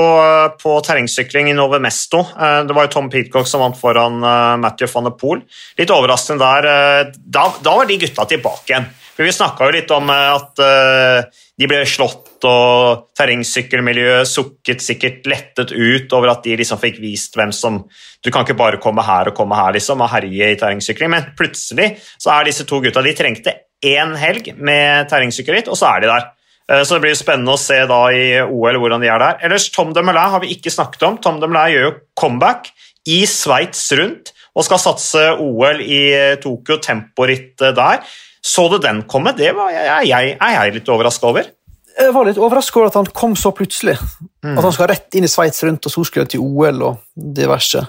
[0.62, 2.22] på terrengsykling i Nove Mesto.
[2.40, 5.42] Eh, det var jo Tom Peacock som vant foran eh, Matthew van der Poel.
[5.80, 7.12] Litt overraskende der.
[7.20, 8.88] Da, da var de gutta tilbake igjen.
[9.14, 15.70] For Vi snakka jo litt om at de ble slått, og terrengsykkelmiljøet sukket sikkert lettet
[15.70, 17.84] ut over at de liksom fikk vist hvem som
[18.26, 21.30] Du kan ikke bare komme her og komme her liksom, og herje i terrengsykling, men
[21.38, 23.54] plutselig så er disse to gutta De trengte
[23.86, 26.33] én helg med terrengsykkelritt, og så er de der.
[26.72, 29.40] Eh, så det blir spennende å se da i OL hvordan de er der.
[29.48, 31.20] Ellers, Tom Demelin har vi ikke snakket om.
[31.24, 32.72] Tom Demelin gjør jo comeback
[33.10, 36.04] i Sveits rundt og skal satse OL i
[36.44, 38.04] Tokyo, temporittet der.
[38.44, 39.34] Så du den komme?
[39.38, 41.50] Det var, er, jeg, er jeg litt overraska over.
[41.94, 43.96] Jeg var litt overraska over at han kom så plutselig.
[44.44, 44.58] Mm.
[44.58, 47.04] At han skal rett inn i Sveits rundt, og så skulle han til OL og
[47.16, 47.82] diverse.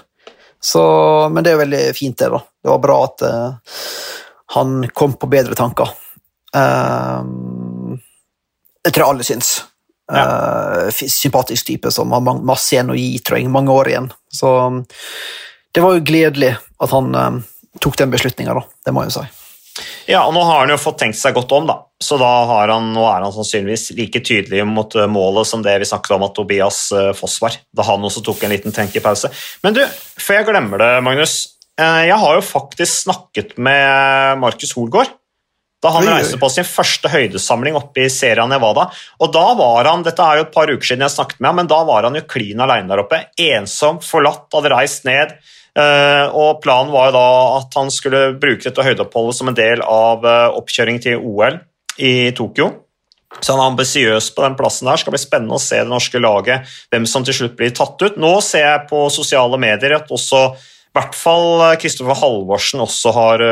[0.65, 0.83] Så,
[1.29, 2.31] men det er jo veldig fint, det.
[2.33, 2.41] da.
[2.41, 3.79] Det var bra at uh,
[4.55, 5.91] han kom på bedre tanker.
[6.55, 7.21] Uh,
[8.85, 9.57] jeg tror alle syns.
[10.11, 10.25] Ja.
[10.85, 14.11] Uh, sympatisk type som har masse igjen å gi, tror jeg, mange år igjen.
[14.29, 14.51] Så
[15.73, 17.41] det var jo gledelig at han uh,
[17.81, 19.25] tok den beslutninga, det må jeg jo si.
[20.07, 21.79] Ja, og nå har han jo fått tenkt seg godt om, da.
[21.99, 22.29] Så da
[22.69, 26.23] han, nå er han sannsynligvis like tydelig mot eh, målet som det vi snakket om
[26.27, 26.77] at Tobias
[27.17, 29.31] Foss var, da han også tok en liten tenkepause.
[29.65, 29.81] Men du,
[30.21, 31.35] før jeg glemmer det, Magnus.
[31.75, 35.11] Jeg har jo faktisk snakket med Markus Holgaard
[35.85, 38.89] da han reiste på sin første høydesamling oppe i Sierra Nevada.
[39.21, 41.61] Og da var han dette er jo et par uker siden jeg snakket med ham,
[41.61, 43.21] men da var han jo klin aleine der oppe.
[43.51, 45.37] Ensom, forlatt, hadde reist ned
[45.75, 49.83] Eh, og Planen var jo da at han skulle bruke dette høydeoppholdet som en del
[49.83, 51.59] av eh, oppkjøring til OL
[51.99, 52.69] i Tokyo.
[53.41, 55.01] Så han er ambisiøs på den plassen der.
[55.01, 58.15] Skal bli spennende å se det norske laget, hvem som til slutt blir tatt ut.
[58.21, 60.45] Nå ser jeg på sosiale medier at også
[60.95, 63.43] hvert fall Kristoffer Halvorsen også har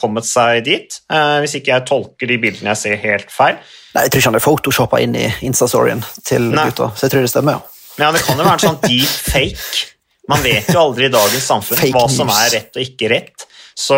[0.00, 0.98] kommet seg dit.
[1.40, 3.56] Hvis ikke jeg tolker de bildene jeg ser helt feil.
[3.94, 6.66] Nei, Jeg tror ikke han er photoshoppa inn i Insta-storyen til Nei.
[6.70, 7.58] gutta, så jeg tror det stemmer.
[7.58, 7.76] ja.
[8.00, 9.88] Ja, Det kan jo være en sånn deep fake
[10.30, 13.46] man vet jo aldri i dagens samfunn hva som er rett og ikke rett.
[13.74, 13.96] Så,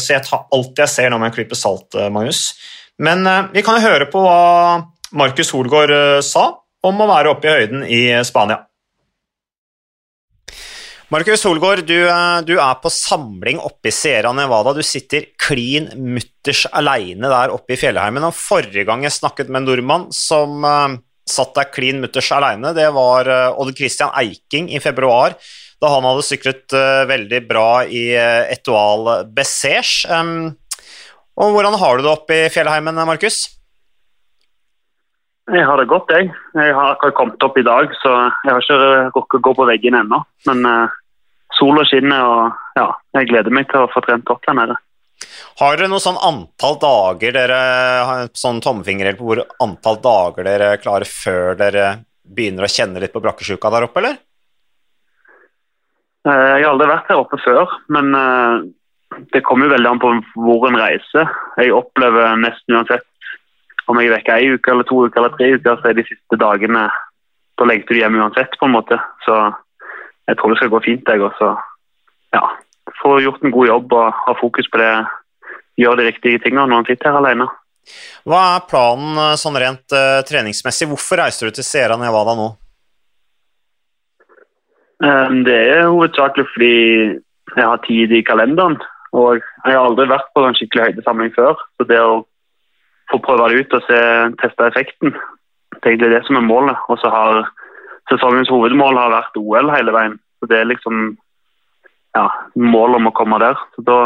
[0.00, 2.54] så jeg tar alt jeg ser når man klipper salt, eh, Magnus.
[2.98, 3.22] Men
[3.54, 4.80] vi kan jo høre på hva
[5.16, 5.92] Markus Holgaard
[6.26, 6.48] sa
[6.84, 8.58] om å være oppe i høyden i Spania.
[11.10, 11.96] Markus Holgaard, du,
[12.46, 14.76] du, er på samling oppe i Sierra Nevada.
[14.76, 18.28] Du sitter klin mutters aleine der oppe i fjellheimen.
[18.28, 20.94] Og forrige gang jeg snakket med en nordmann som uh,
[21.26, 23.26] satt der klin mutters aleine, det var
[23.58, 25.34] Odd Christian Eiking i februar
[25.80, 30.04] da han hadde syklet uh, veldig bra i uh, Etoile Bessège.
[30.12, 30.52] Um,
[31.40, 33.46] og hvordan har du det oppe i fjellheimen, Markus?
[35.50, 36.28] Jeg har det godt, jeg.
[36.54, 38.12] Jeg har akkurat kommet opp i dag, så
[38.44, 38.80] jeg har ikke
[39.16, 40.20] rukket å gå på veggen ennå.
[40.46, 40.98] Men uh,
[41.60, 42.86] sola skinner, og ja,
[43.18, 44.78] jeg gleder meg til å få trent opp der nede.
[45.60, 47.60] Har dere noe sånn antall dager dere
[48.36, 51.86] sånn tommefingerhjelp på hvor antall dager dere klarer før dere
[52.24, 54.18] begynner å kjenne litt på brakkesjuka der oppe, eller?
[56.28, 58.56] Eh, jeg har aldri vært her oppe før, men eh,
[59.34, 61.30] det kommer jo veldig an på hvor en reiser.
[61.60, 63.06] Jeg opplever nesten uansett
[63.90, 66.06] om jeg er vekke ei uke eller to uker eller tre uker, så er de
[66.08, 66.88] siste dagene
[67.58, 68.96] Da lengter du hjem uansett, på en måte.
[69.26, 69.34] Så
[70.30, 71.22] jeg tror det skal gå fint, jeg.
[71.26, 71.54] også.
[72.36, 72.44] ja,
[73.02, 74.92] få gjort en god jobb og ha fokus på det.
[75.80, 77.46] Gjøre de riktige tingene når en sitter her alene.
[78.28, 80.88] Hva er planen eh, sånn rent uh, treningsmessig?
[80.90, 82.48] Hvorfor reiser du til Sierra Nevada nå?
[85.00, 86.74] Um, det er hovedsakelig fordi
[87.56, 88.76] jeg har tid i kalenderen.
[89.16, 91.56] Og jeg har aldri vært på en skikkelig høydesamling før.
[91.80, 92.20] Så det å
[93.10, 94.02] få prøve det ut og se,
[94.42, 95.16] teste effekten,
[95.80, 96.84] det er egentlig det som er målet.
[96.92, 97.48] Og så har
[98.10, 100.16] sesongens hovedmål har vært OL hele veien.
[100.40, 101.12] Så det er liksom
[102.16, 102.26] ja,
[102.58, 103.58] målet om å komme der.
[103.76, 104.00] Så da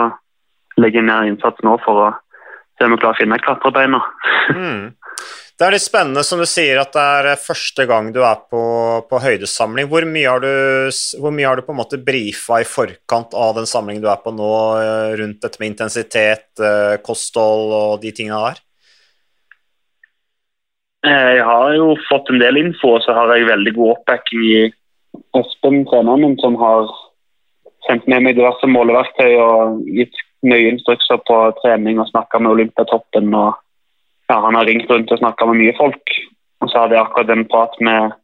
[0.81, 2.11] legger jeg ned innsats nå for å
[2.75, 4.03] se om vi klarer å finne klatrebeina.
[4.59, 4.85] mm.
[5.55, 8.41] Det er litt spennende som du sier at det er eh, første gang du er
[8.51, 8.63] på,
[9.07, 9.87] på høydesamling.
[9.91, 10.91] Hvor mye, har du,
[11.23, 14.19] hvor mye har du på en måte brifa i forkant av den samlingen du er
[14.25, 14.51] på nå,
[14.83, 18.59] eh, rundt dette med intensitet, eh, kosthold og de tingene der?
[21.05, 24.61] Jeg har jo fått en del info, og så har jeg veldig god oppbacking i
[25.37, 26.89] Espen, treneren min, som har
[27.87, 33.35] sendt med meg diverse måleverktøy og gitt nøye instrukser på trening og snakka med Olympiatoppen.
[33.35, 33.55] og
[34.29, 36.15] ja, han har ringt rundt og snakka med mye folk.
[36.65, 38.15] Og så hadde jeg akkurat en prat med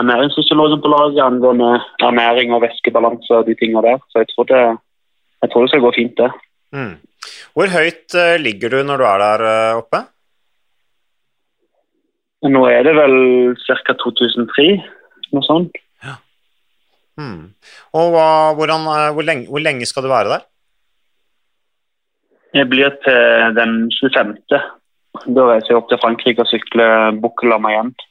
[0.00, 1.70] ernæringsfysiologen på laget angående
[2.02, 4.00] ernæring og væskebalanse og de tingene der.
[4.10, 4.62] Så jeg tror det,
[5.42, 6.30] jeg tror det skal gå fint, det.
[6.72, 6.94] Mm.
[7.54, 10.00] Hvor høyt uh, ligger du når du er der uh, oppe?
[12.44, 13.14] Nå er det vel
[13.64, 13.94] ca.
[14.04, 14.66] 2003,
[15.32, 15.78] noe sånt.
[16.04, 16.18] Ja.
[17.20, 17.54] Hmm.
[17.96, 18.26] Og hva,
[18.58, 20.48] hvordan, hvor, lenge, hvor lenge skal du være der?
[22.54, 24.34] Jeg blir til den 25.
[25.24, 28.02] Da reiser jeg opp til Frankrike og sykler Bukkelamayent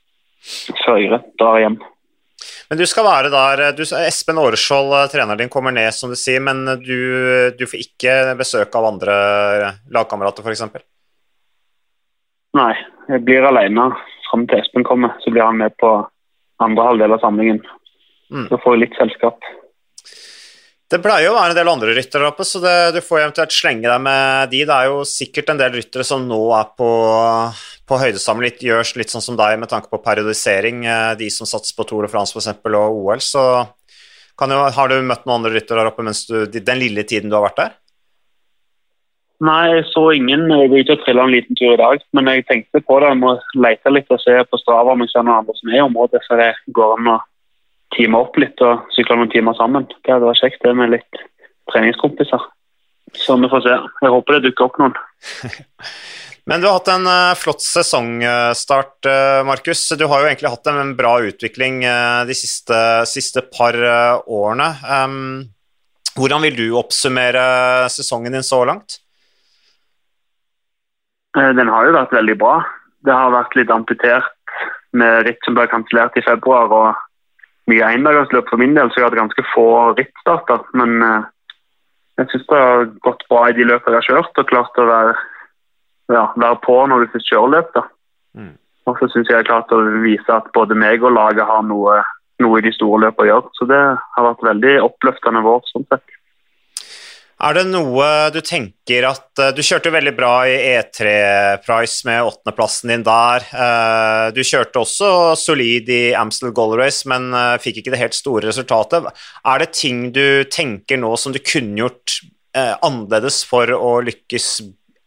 [0.84, 1.78] før jeg drar hjem.
[2.67, 6.17] Men du skal være der du, Espen Aareskjold, eh, treneren din, kommer ned, som du
[6.19, 6.98] sier, men du,
[7.56, 9.15] du får ikke besøk av andre
[9.93, 10.84] lagkamerater, f.eks.?
[12.58, 12.74] Nei,
[13.10, 13.91] jeg blir alene
[14.34, 15.13] fram til Espen kommer.
[15.22, 15.96] Så blir han med på
[16.63, 17.62] andre halvdel av samlingen.
[18.34, 18.48] Mm.
[18.50, 19.52] Så får jeg litt selskap.
[20.93, 23.88] Det pleier å være en del andre ryttere oppe, så det, du får eventuelt slenge
[23.88, 24.60] deg med de.
[24.69, 26.89] Det er jo sikkert en del ryttere som nå er på,
[27.89, 30.84] på høydesamling, gjør litt sånn som deg med tanke på periodisering.
[30.86, 32.52] Eh, de som satser på Tour de France f.eks.
[32.69, 33.24] og OL.
[33.26, 37.32] Så jo, har du møtt noen andre ryttere der oppe mens du, den lille tiden
[37.32, 37.74] du har vært der?
[39.43, 40.45] Nei, jeg så ingen.
[40.51, 42.03] Jeg var ute og trilla en liten tur i dag.
[42.15, 43.12] Men jeg tenkte på det.
[43.12, 45.79] Jeg må lete litt og se på Strava om jeg ser noen andre som er
[45.79, 46.23] i området.
[46.23, 47.19] så det går an å
[47.93, 49.88] time opp litt og sykle noen timer sammen.
[49.91, 51.23] Det hadde vært kjekt det med litt
[51.73, 52.47] treningskompiser.
[53.13, 53.75] Så vi får se.
[54.06, 54.95] Jeg håper det dukker opp noen.
[56.49, 59.86] Men du har hatt en uh, flott sesongstart, uh, Markus.
[59.95, 63.77] Du har jo egentlig hatt en, bra utvikling uh, de siste, siste par
[64.23, 64.71] årene.
[66.13, 69.03] Hvordan vil du oppsummere sesongen din så langt?
[71.34, 72.60] Den har jo vært veldig bra.
[73.04, 74.58] Det har vært litt amputert
[74.93, 76.72] med ritt som ble kansellert i februar.
[76.72, 76.93] og
[77.72, 79.67] mye endagersløp for min del, så jeg hatt ganske få
[79.98, 80.65] rittstarter.
[80.78, 80.98] Men
[82.19, 84.89] jeg syns det har gått bra i de løpene jeg har kjørt, og klart å
[84.89, 85.13] være
[86.12, 87.72] ja, være på når du først kjører løp.
[87.78, 87.86] da.
[88.38, 88.52] Mm.
[88.89, 91.63] Og så syns jeg jeg har klart å vise at både meg og laget har
[91.65, 92.02] noe,
[92.43, 93.54] noe i de store løpene å gjøre.
[93.58, 93.82] Så det
[94.17, 96.19] har vært veldig oppløftende vår sånn sett.
[97.43, 101.15] Er det noe du tenker at eh, Du kjørte veldig bra i E3
[101.65, 103.43] Price med åttendeplassen din der.
[103.51, 108.15] Eh, du kjørte også solid i Amstel Gold Race, men eh, fikk ikke det helt
[108.17, 109.10] store resultatet.
[109.43, 112.21] Er det ting du tenker nå som du kunne gjort
[112.53, 114.47] annerledes for å lykkes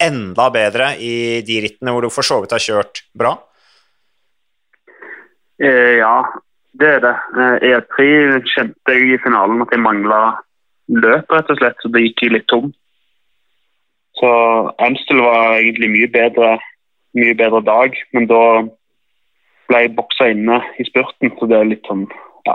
[0.03, 3.37] enda bedre i de rittene hvor du for så vidt har kjørt bra?
[5.63, 6.17] Ja,
[6.77, 7.15] det er det.
[7.39, 8.09] Eh, E3
[8.51, 10.21] kjente jeg i finalen at jeg mangla
[10.89, 12.73] løp, rett og slett, så det gikk litt tom.
[14.17, 14.29] Så
[14.81, 16.57] Amstel var egentlig mye bedre,
[17.19, 18.43] mye bedre dag, men da
[19.67, 22.07] ble jeg boksa inne i spurten, så det er litt sånn
[22.47, 22.55] ja.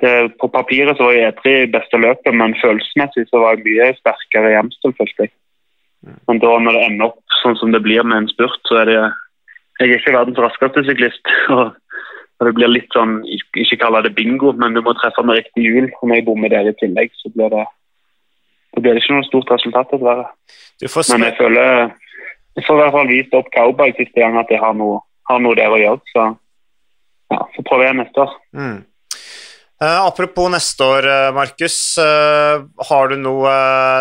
[0.00, 3.66] Det, på papiret så var jeg edru i beste løpet, men følelsesmessig så var jeg
[3.68, 5.34] mye sterkere i Amstel, følte jeg.
[6.28, 8.88] Men da når det ender opp sånn som det blir med en spurt, så er
[8.88, 9.00] det
[9.80, 11.28] Jeg er ikke verdens raskeste syklist.
[11.56, 11.70] og
[12.48, 15.90] det blir litt sånn, Ikke kalle det bingo, men du må treffe med riktig hjul.
[16.00, 17.66] Når jeg bommer der i tillegg, så blir det
[18.70, 20.28] det blir ikke noe stort resultat, dessverre.
[21.10, 21.90] Men jeg føler
[22.58, 25.00] jeg får i hvert fall vist opp cowboy siste gang at jeg har noe,
[25.30, 26.00] har noe der å gjøre.
[26.12, 26.22] Så
[27.30, 28.32] ja, så prøver jeg neste år.
[28.58, 28.78] Mm.
[29.80, 31.76] Uh, apropos neste år, uh, Markus.
[31.96, 33.52] Uh, har du noe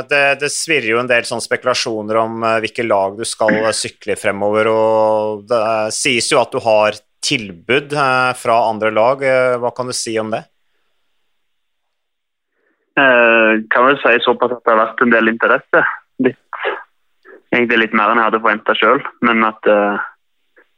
[0.10, 4.72] det, det, svirrer jo en del sånne spekulasjoner om hvilke lag du skal sykle fremover,
[4.74, 5.62] og det
[5.96, 7.96] sies jo at du har tilbud
[8.40, 9.24] fra andre lag.
[9.60, 10.46] hva kan du si om det?
[13.00, 15.84] kan vel si såpass at det har vært en del interesse.
[16.26, 16.58] Litt,
[17.54, 19.00] egentlig litt mer enn jeg hadde forventa sjøl.
[19.24, 19.70] Men at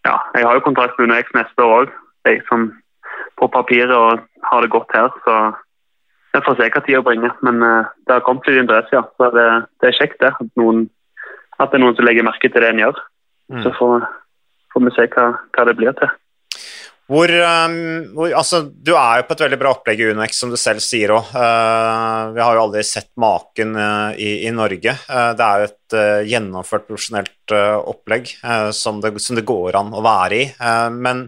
[0.06, 1.98] ja, jeg har jo kontrakt med UnoX neste år òg.
[2.30, 2.70] Jeg som
[3.42, 5.10] på papiret og har det godt her.
[5.26, 5.36] Så
[6.36, 7.36] jeg får se hva tida bringer.
[7.46, 9.04] Men eh, det har kommet litt interesse, ja.
[9.18, 9.48] Så det,
[9.82, 10.34] det er kjekt det.
[10.34, 10.86] At, noen,
[11.58, 13.02] at, det er noen som legger merke til det en gjør.
[13.52, 13.62] Mm.
[13.66, 14.08] Så får,
[14.74, 16.14] får, vi se hva, hva, det blir til.
[17.12, 17.74] Hvor, um,
[18.16, 20.80] hvor, altså, du er jo på et veldig bra opplegg i UnoX, som du selv
[20.84, 21.34] sier òg.
[21.34, 24.94] Uh, eh, vi har jo aldri sett maken uh, i, i, Norge.
[25.10, 25.96] Uh, det er jo et
[26.32, 28.30] gjennomført profesjonelt opplegg
[28.72, 30.46] som det, som, det, går an å være i.
[30.96, 31.26] men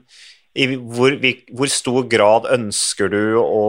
[0.55, 1.17] i hvor,
[1.51, 3.65] hvor, stor grad ønsker du å,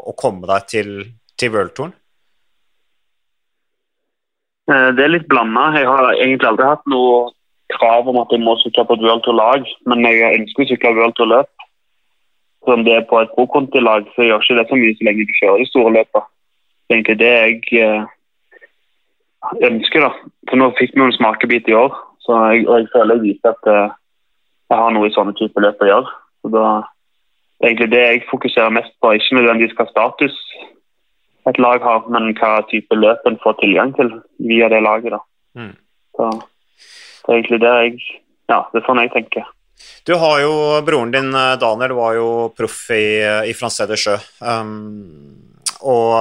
[0.00, 0.94] å komme deg til,
[1.36, 1.92] til Worldtouren?
[4.64, 5.66] Det er litt blanda.
[5.76, 7.20] Jeg har egentlig aldri hatt noe
[7.80, 10.94] krav om at jeg må sykle på et World Tour-lag, men jeg ønsker å sykle
[10.98, 11.50] World Tour-løp.
[12.64, 15.26] Så om det er på et pro-konti-lag, så gjør ikke det så mye så lenge
[15.28, 16.28] du kjører de store løpene.
[16.84, 18.02] Det er egentlig det jeg eh,
[19.70, 20.06] ønsker.
[20.06, 20.10] da.
[20.50, 23.54] Så Nå fikk vi en smakebit i år, så jeg, og jeg føler jeg viser
[23.54, 23.96] at eh,
[24.70, 26.14] jeg har noe i sånne typer løp å gjøre.
[26.42, 26.66] Så da,
[27.58, 29.14] det er egentlig det jeg fokuserer mest på.
[29.16, 30.36] Ikke nødvendigvis hva status
[31.48, 34.12] et lag har, men hva type løp en får tilgang til
[34.50, 35.16] via det laget.
[35.16, 35.22] da.
[35.56, 35.74] Mm.
[36.16, 36.30] Så
[37.26, 37.96] det er egentlig det jeg
[38.50, 39.48] Ja, det er sånn jeg tenker.
[40.04, 40.52] Du har jo
[40.84, 44.16] Broren din eh, Daniel var jo proff i, i Francé de Sjø.
[44.42, 45.50] Um,
[45.86, 46.14] og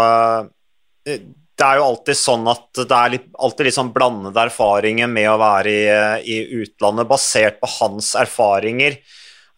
[1.09, 1.21] eh,
[1.59, 5.27] det er jo alltid sånn at det er litt, alltid litt sånn blandede erfaringer med
[5.27, 5.79] å være i,
[6.23, 7.09] i, utlandet.
[7.09, 8.95] Basert på hans erfaringer,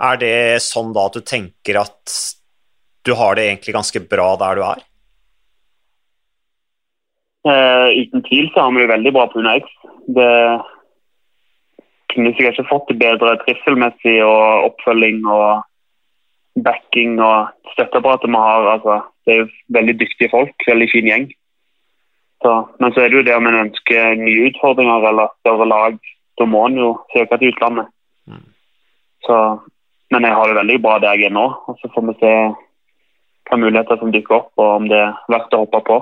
[0.02, 2.16] er det sånn da at du tenker at
[3.06, 4.82] du har det egentlig ganske bra der du er?
[7.46, 9.70] Uh, uten tvil så har vi det veldig bra på UNAX.
[10.10, 10.32] Det
[12.12, 15.64] kunne sikkert ikke fått det bedre trivselmessig og oppfølging og
[16.66, 18.68] backing og støtteapparatet vi har.
[18.76, 21.28] Altså, det er jo veldig dyktige folk, veldig fin gjeng.
[22.42, 25.98] Så, men så er det jo det om en ønsker nye utfordringer eller større lag,
[26.40, 27.92] da må en jo søke til utlandet.
[28.26, 28.48] Mm.
[29.28, 29.38] Så,
[30.12, 31.46] men jeg har det veldig bra der jeg er nå.
[31.68, 32.32] og Så får vi se
[33.50, 36.00] hva muligheter som dukker opp, og om det er verdt å hoppe på.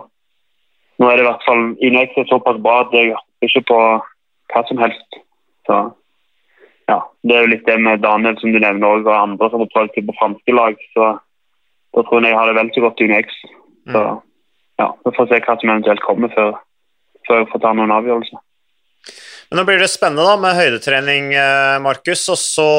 [1.00, 3.80] Nå er det i hvert fall er såpass bra at jeg hopper ikke på
[4.54, 5.20] hva som helst.
[5.68, 5.78] Så
[6.90, 9.74] ja, Det er jo litt det med Daniel som du nevner og andre som har
[9.76, 10.80] prøvd på franske lag.
[10.96, 11.12] Så
[11.96, 13.12] da tror jeg jeg har det vel så godt i.
[13.90, 14.18] Så mm
[14.80, 16.54] ja, vi får se hva som eventuelt kommer før,
[17.28, 18.44] før jeg får ta noen avgjørelser.
[19.50, 22.22] Men Nå blir det spennende da med høydetrening, eh, Markus.
[22.32, 22.70] Og så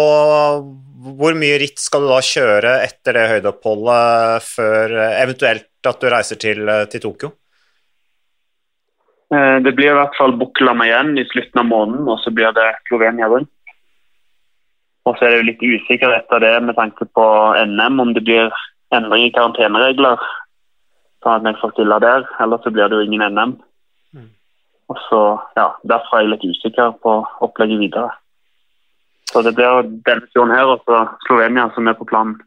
[1.19, 6.41] hvor mye ritt skal du da kjøre etter det høydeoppholdet før eventuelt at du reiser
[6.41, 7.33] til, eh, til Tokyo?
[9.35, 12.53] Eh, Det blir i hvert fall Bukklam igjen i slutten av måneden, og så blir
[12.55, 13.51] det Slovenia rundt.
[15.11, 17.25] Og så er det jo litt usikkerhet av det med tanke på
[17.67, 18.55] NM, om det blir
[18.95, 20.23] endring i karanteneregler,
[21.25, 22.29] sånn at vi får stille der.
[22.45, 23.57] Ellers så blir det jo ingen NM.
[24.91, 25.23] Og så,
[25.55, 28.11] ja, Derfor er jeg litt usikker på opplegget videre.
[29.31, 32.41] Så det blir denne turen her og så Slovenia som er på planen.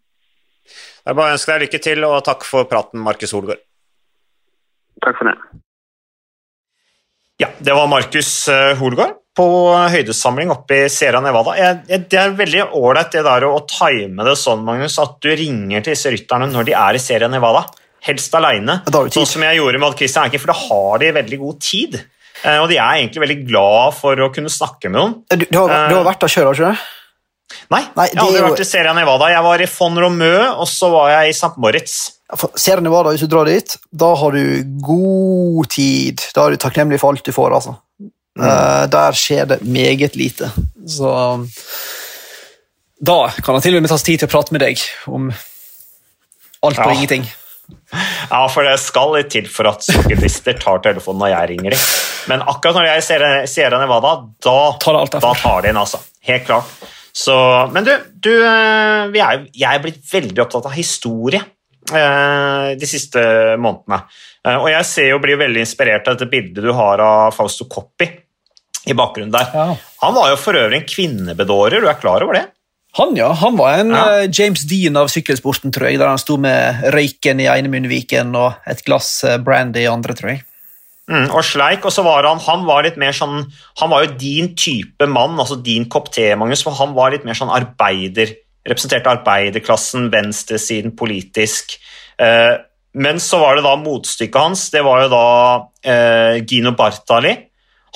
[1.04, 3.64] Jeg bare ønsker deg lykke til, og takk for praten, Markus Holgaard.
[5.04, 5.38] Takk for det.
[7.42, 9.46] Ja, det var Markus eh, Holgaard på
[9.90, 11.56] høydesamling oppe i Sierra Nevada.
[11.58, 15.32] Jeg, det er veldig ålreit det der å, å time det sånn, Magnus, at du
[15.34, 17.64] ringer til disse rytterne når de er i Sierra Nevada.
[18.06, 18.82] Helst aleine,
[19.16, 21.98] sånn som jeg gjorde med Christian Erken, for da har de veldig god tid.
[22.44, 25.14] Eh, Og de er egentlig veldig glad for å kunne snakke med noen.
[25.32, 26.90] Du, du, har, du har vært der sjøl, har du ikke det?
[27.70, 29.28] Nei, Nei, jeg har aldri vært i Sierra Nevada.
[29.34, 31.54] Jeg var i Fon Romeu, og så var jeg i St.
[31.62, 31.96] Moritz.
[32.58, 36.24] Sierra Nevada, hvis du drar dit, da har du god tid.
[36.36, 37.76] Da er du takknemlig for alt du får, altså.
[38.40, 40.50] Eh, der skjer det meget lite.
[40.90, 41.06] Så
[41.38, 41.44] um,
[43.04, 44.82] da kan det til og med tas tid til å prate med deg
[45.12, 45.30] om
[46.64, 46.92] alt og Ja.
[46.96, 47.28] ingenting.
[48.32, 51.86] Ja, for det skal litt til for at syklister tar telefonen når jeg ringer dem.
[52.32, 56.02] Men akkurat når jeg er i Sierra- Nevada, da Tar da tar de inn, altså.
[56.26, 56.66] Helt klart.
[57.14, 57.34] Så,
[57.74, 57.92] men du,
[58.26, 61.42] du eh, vi er, jeg er blitt veldig opptatt av historie
[61.94, 63.22] eh, de siste
[63.62, 64.00] månedene.
[64.48, 67.36] Eh, Og jeg ser jo, blir jo veldig inspirert av dette bildet du har av
[67.38, 68.08] Fausto Coppi
[68.90, 69.52] i bakgrunnen der.
[69.54, 69.68] Ja.
[70.04, 72.48] Han var jo for øvrig en kvinnebedårer, du er klar over det?
[72.98, 73.30] Han, ja.
[73.42, 74.08] Han var en Ja.
[74.30, 78.58] James Dean av sykkelsporten, tror jeg, der han sto med røyken i ene munnviken og
[78.70, 80.44] et glass brandy i andre, tror jeg.
[81.12, 83.42] Mm, og sleik, og så var han han var litt mer sånn
[83.82, 87.26] Han var jo din type mann, altså din kopp te, Magnus, for han var litt
[87.28, 88.32] mer sånn arbeider
[88.64, 91.74] Representerte arbeiderklassen, venstresiden politisk.
[92.16, 92.54] Eh,
[92.96, 95.26] men så var det da motstykket hans, det var jo da
[95.84, 97.34] eh, Gino Bartali.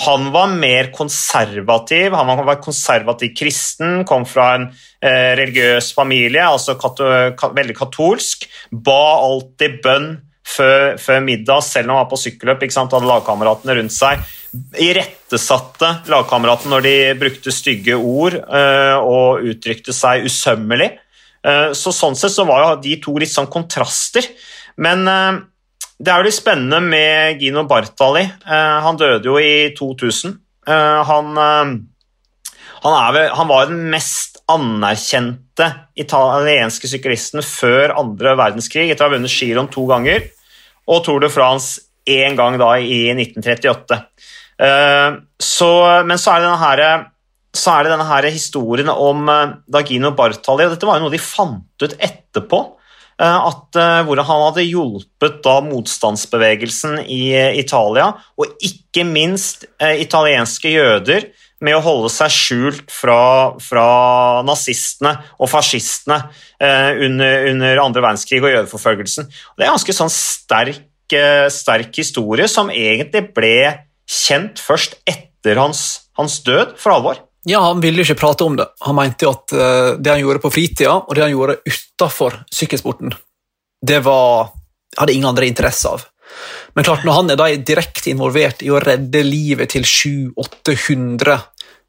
[0.03, 4.67] Han var mer konservativ, han var konservativ kristen, kom fra en
[4.99, 7.07] eh, religiøs familie, altså kato
[7.39, 8.43] ka veldig katolsk.
[8.75, 10.11] Ba alltid bønn
[10.47, 12.63] før, før middag, selv om han var på sykkelløp.
[12.77, 14.23] Hadde lagkameratene rundt seg.
[14.81, 20.93] Irettesatte lagkameratene når de brukte stygge ord eh, og uttrykte seg usømmelig.
[21.47, 24.25] Eh, så sånn sett så var jo de to litt sånn kontraster.
[24.83, 25.43] Men eh,
[25.97, 28.23] det er jo litt spennende med Gino Bartali.
[28.45, 30.35] Han døde jo i 2000.
[30.67, 31.39] Eh, han,
[32.83, 35.67] han, vel, han var den mest anerkjente
[35.99, 40.29] italienske syklisten før andre verdenskrig, etter å ha vunnet giroen to ganger,
[40.87, 43.99] og Tour de France én gang da i 1938.
[44.63, 45.71] Eh, så,
[46.07, 47.05] men så er det denne her,
[47.57, 51.13] så er det denne her historien om eh, Dagino Bartali, og dette var jo noe
[51.13, 52.61] de fant ut etterpå.
[53.19, 61.27] eh, At, hvordan han hadde hjulpet da motstandsbevegelsen i Italia, og ikke minst italienske jøder,
[61.63, 63.87] med å holde seg skjult fra, fra
[64.45, 66.19] nazistene og fascistene
[66.61, 69.29] eh, under, under andre verdenskrig og jødeforfølgelsen.
[69.29, 70.83] Og det er en ganske sånn sterk,
[71.17, 73.55] eh, sterk historie som egentlig ble
[74.07, 77.23] kjent først etter hans, hans død, for alvor.
[77.47, 78.67] Ja, Han ville ikke prate om det.
[78.83, 83.15] Han mente at eh, det han gjorde på fritida, og det han gjorde utafor sykkelsporten,
[83.87, 84.51] det var,
[84.97, 86.05] hadde ingen andre interesse av.
[86.75, 91.37] Men klart, når han er da direkte involvert i å redde livet til 700-800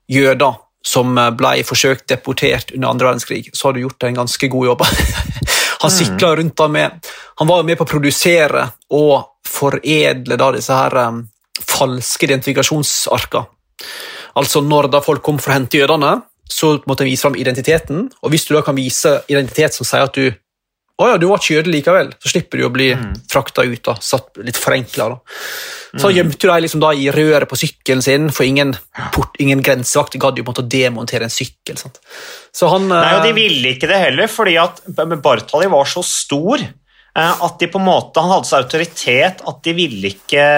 [0.09, 0.57] jøder
[0.89, 4.85] som ble forsøkt deportert under andre verdenskrig, så har du gjort en ganske god jobb.
[5.83, 8.65] han sikla rundt da med Han var med på å produsere
[8.97, 11.21] og foredle da disse her um,
[11.63, 13.45] falske identifikasjonsarka.
[14.39, 16.17] Altså Når da folk kom for å hente jødene,
[16.49, 18.09] så måtte de vise fram identiteten.
[18.23, 20.33] Og hvis du da kan vise identitet som sier at du
[20.99, 23.11] å ja, du var ikke jøde likevel, så slipper du å bli mm.
[23.31, 23.83] frakta ut.
[23.87, 25.13] da, satt litt forenkla.
[25.95, 28.75] Så gjemte de liksom da i røret på sykkelen sin, for ingen,
[29.15, 31.79] port, ingen grensevakt gadd jo på en måte å demontere en sykkel.
[31.79, 32.01] Sant?
[32.51, 34.83] Så han, Nei, og De eh, ville ikke det heller, fordi at
[35.23, 39.63] Bartali var så stor eh, at de på en måte, han hadde så autoritet at
[39.69, 40.49] de ville, ikke,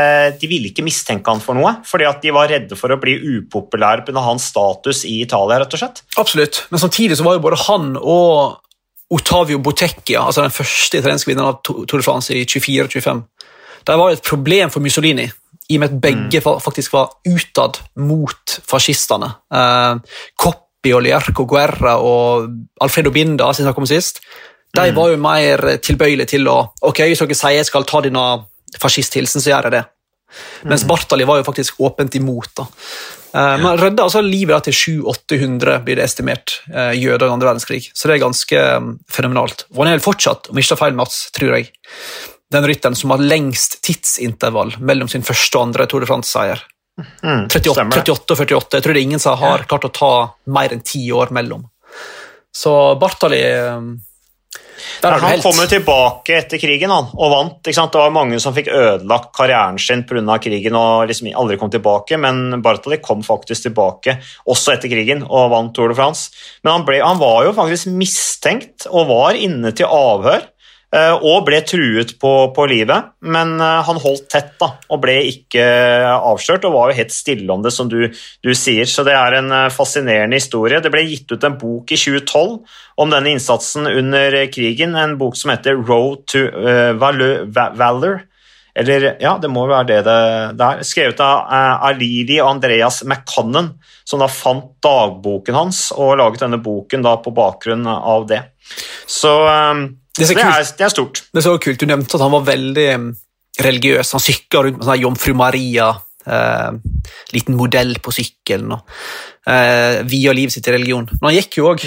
[0.40, 1.74] de ville ikke mistenke han for noe.
[1.84, 4.24] Fordi at de var redde for å bli upopulære pga.
[4.24, 5.60] hans status i Italia.
[5.60, 6.02] rett og slett.
[6.16, 8.58] Absolutt, men samtidig så var jo både han og
[9.10, 13.22] Ottavio Botecchia, altså den første italienske vinneren av Tour de France i 24-25,
[13.88, 15.26] det var et problem for Mussolini,
[15.70, 16.60] i og med at begge mm.
[16.62, 19.30] faktisk var utad mot fascistene.
[19.54, 22.50] Eh, Coppi og Lierco Guerra og
[22.82, 24.22] Alfredo Binda, som jeg snakket om sist,
[24.74, 28.26] de var jo mer tilbøyelige til å Ok, hvis dere sier jeg skal ta denne
[28.78, 29.86] fascisthilsen, så gjør jeg det.
[30.70, 32.52] Mens Bartali var jo faktisk åpent imot.
[32.56, 32.66] da.
[33.32, 37.84] Eh, Men redda altså livet til 700-800 blir det estimert eh, jøder i andre verdenskrig.
[37.94, 39.66] Så det er ganske eh, fenomenalt.
[39.74, 41.70] Og han er fortsatt, om ikke tar feil, Mats, tror jeg,
[42.50, 46.64] den rytteren som har lengst tidsintervall mellom sin første og andre Tour de France-seier.
[47.00, 48.76] Mm, 38, 38, og 48.
[48.76, 50.12] Jeg tror det er ingen som har klart å ta
[50.52, 51.62] mer enn ti år mellom.
[52.50, 57.58] Så Bartali eh, Der har du Han kom jo tilbake etter krigen han, og vant.
[57.64, 60.36] Det var mange som fikk ødelagt karrieren sin pga.
[60.42, 65.50] krigen og liksom aldri kom tilbake, men Bartali kom faktisk tilbake også etter krigen og
[65.54, 66.30] vant Tour de France.
[66.62, 70.48] Men han, ble, han var jo faktisk mistenkt og var inne til avhør
[71.22, 75.62] og ble truet på, på livet, men eh, han holdt tett da, og ble ikke
[76.16, 78.88] avslørt og var jo helt stille om det, som du, du sier.
[78.90, 80.80] Så det er en eh, fascinerende historie.
[80.82, 82.56] Det ble gitt ut en bok i 2012
[83.00, 88.26] om denne innsatsen under krigen, en bok som heter Road to eh, Valor.
[88.80, 90.82] Eller, ja, det må være det det er.
[90.86, 91.46] Skrevet av
[91.90, 93.72] Alili og Andreas McCannon,
[94.06, 98.42] som da fant dagboken hans og laget denne boken da på bakgrunn av det.
[99.10, 99.86] Så eh,
[100.20, 101.22] Det det, er, det er stort.
[101.32, 101.80] Det er så kult.
[101.80, 103.08] Du nevnte at han var veldig mm,
[103.66, 104.12] religiøs.
[104.16, 105.88] Han sykla rundt med sånn Jomfru Maria,
[106.26, 106.70] eh,
[107.34, 108.80] liten modell på sykkelen, og
[109.50, 111.08] eh, via livet sitt til religion.
[111.18, 111.84] Men han gikk jo òg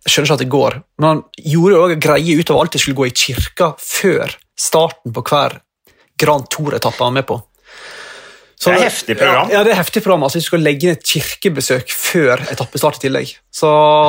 [0.00, 2.72] Jeg skjønner ikke at det går, men han gjorde jo en greie ut av alt
[2.72, 5.58] det skulle gå i kirka før starten på hver
[6.20, 7.36] Grand Tour-etappe han var med på.
[8.60, 9.48] Så- Det er heftig program.
[9.50, 10.22] Ja, ja, det er heftig program.
[10.24, 13.30] Altså, vi skal legge inn et kirkebesøk før etappestart i tillegg.
[13.52, 13.68] Så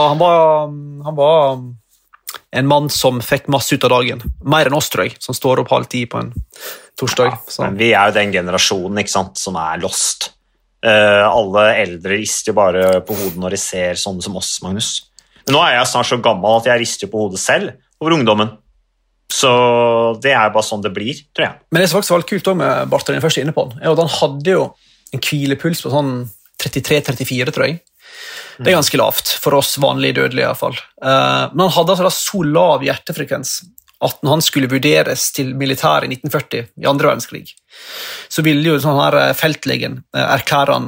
[0.10, 0.68] han var,
[1.06, 1.62] han var
[2.52, 4.22] en mann som fikk masse ut av dagen.
[4.44, 6.32] Mer enn oss, tror jeg, som står opp halv ti på en
[7.00, 7.32] torsdag.
[7.32, 10.32] Ja, Men vi er jo den generasjonen ikke sant, som er lost.
[10.82, 14.92] Uh, alle eldre rister jo bare på hodet når de ser sånne som oss, Magnus.
[15.46, 18.56] Men nå er jeg snart så gammel at jeg rister på hodet selv over ungdommen.
[19.32, 19.52] Så
[20.22, 21.60] det er bare sånn det blir, tror jeg.
[21.72, 23.94] Men det som faktisk var kult også med Bartholin, jeg først inne på han, er
[23.94, 24.66] at han hadde jo
[25.16, 26.12] en hvilepuls på sånn
[26.62, 27.80] 33-34, tror jeg.
[28.62, 30.46] Det er ganske lavt for oss vanlige dødelige.
[30.46, 30.78] i hvert fall.
[31.04, 33.54] Eh, men han hadde altså så lav hjertefrekvens
[34.02, 37.52] at når han skulle vurderes til militæret i 1940, i andre verdenskrig,
[38.34, 40.88] så ville jo sånn her eh, feltlegen eh, erklære han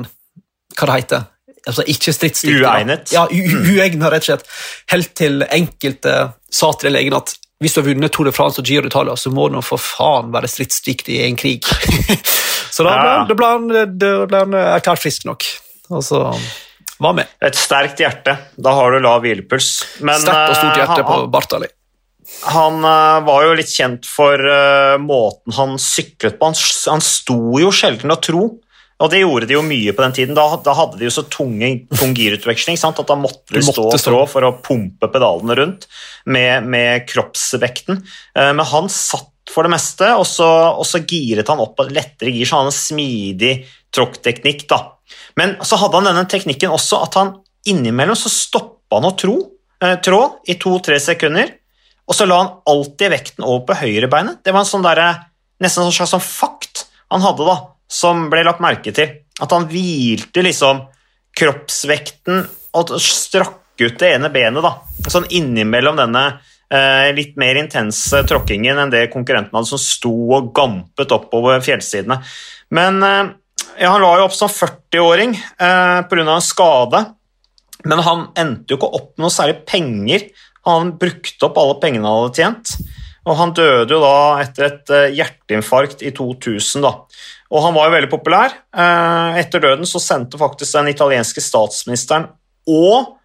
[0.73, 1.25] hva det heter,
[1.69, 2.63] altså ikke stridsdyktig.
[2.65, 3.11] Uegnet.
[3.13, 4.47] Ja, uegnet, rett og slett.
[4.89, 6.15] Helt til enkelte
[6.49, 9.29] sa til legen at hvis du har vunnet Tour de France og Giro d'Italia, så
[9.31, 11.63] må du for faen være stridsdyktig i en krig.
[12.73, 13.21] så da ble, Ja.
[13.29, 13.69] da ble, han,
[14.01, 15.45] da ble han erklært frisk nok.
[15.93, 16.01] Og
[17.03, 17.29] var med.
[17.43, 18.37] Et sterkt hjerte.
[18.55, 19.69] Da har du lav hvilepuls.
[20.01, 21.69] Men, Sterkt og stort eh, hjerte han- på Bartali.
[22.49, 26.49] Han eh, var jo litt kjent for eh, måten han syklet på.
[26.51, 26.55] Han,
[26.95, 28.45] han sto jo sjelden å tro,
[29.03, 30.37] og det gjorde de jo mye på den tiden.
[30.37, 33.01] Da, da hadde de jo så tunge, tung girutveksling sant?
[33.03, 35.87] at da måtte de stå og trå for å pumpe pedalene rundt
[36.25, 37.99] med, med kroppsvekten.
[38.37, 42.31] Men han satt for det meste, og så, og så giret han opp på lettere
[42.31, 43.53] gir, så han hadde en smidig
[43.93, 44.67] tråkkteknikk.
[44.69, 44.79] da.
[45.39, 47.33] Men så hadde han denne teknikken også at han
[47.69, 49.35] innimellom så stoppa han å tro,
[49.83, 51.51] eh, trå i to-tre sekunder,
[52.07, 54.41] og så la han alltid vekten over på høyrebeinet.
[54.43, 55.03] Det var en sånn der,
[55.63, 59.19] nesten en slags sånn fakt han hadde, da, som ble lagt merke til.
[59.41, 60.83] At han hvilte liksom
[61.37, 62.43] kroppsvekten
[62.77, 64.75] og strakk ut det ene benet, da.
[65.09, 66.25] Sånn innimellom denne
[67.13, 72.17] litt mer intense tråkkingen enn det konkurrenten hadde, som sto og gampet oppover fjellsidene.
[72.73, 73.33] Men eh,
[73.79, 76.39] ja, han la jo opp som 40-åring eh, pga.
[76.41, 77.05] skade.
[77.83, 80.27] Men han endte jo ikke opp med noe særlig penger.
[80.67, 82.75] Han brukte opp alle pengene han hadde tjent.
[83.23, 86.83] Og han døde jo da etter et eh, hjerteinfarkt i 2000.
[86.83, 86.93] da.
[87.53, 88.55] Og han var jo veldig populær.
[88.75, 92.29] Eh, Etter døden så sendte faktisk den italienske statsministeren
[92.69, 93.19] og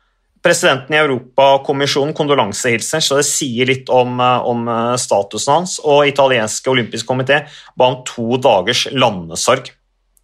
[0.44, 5.78] presidenten i Europakommisjonen kondolansehilsener, så det sier litt om, eh, om eh, statusen hans.
[5.84, 7.42] Og italienske olympiske komité
[7.76, 9.72] ba om to dagers landesorg.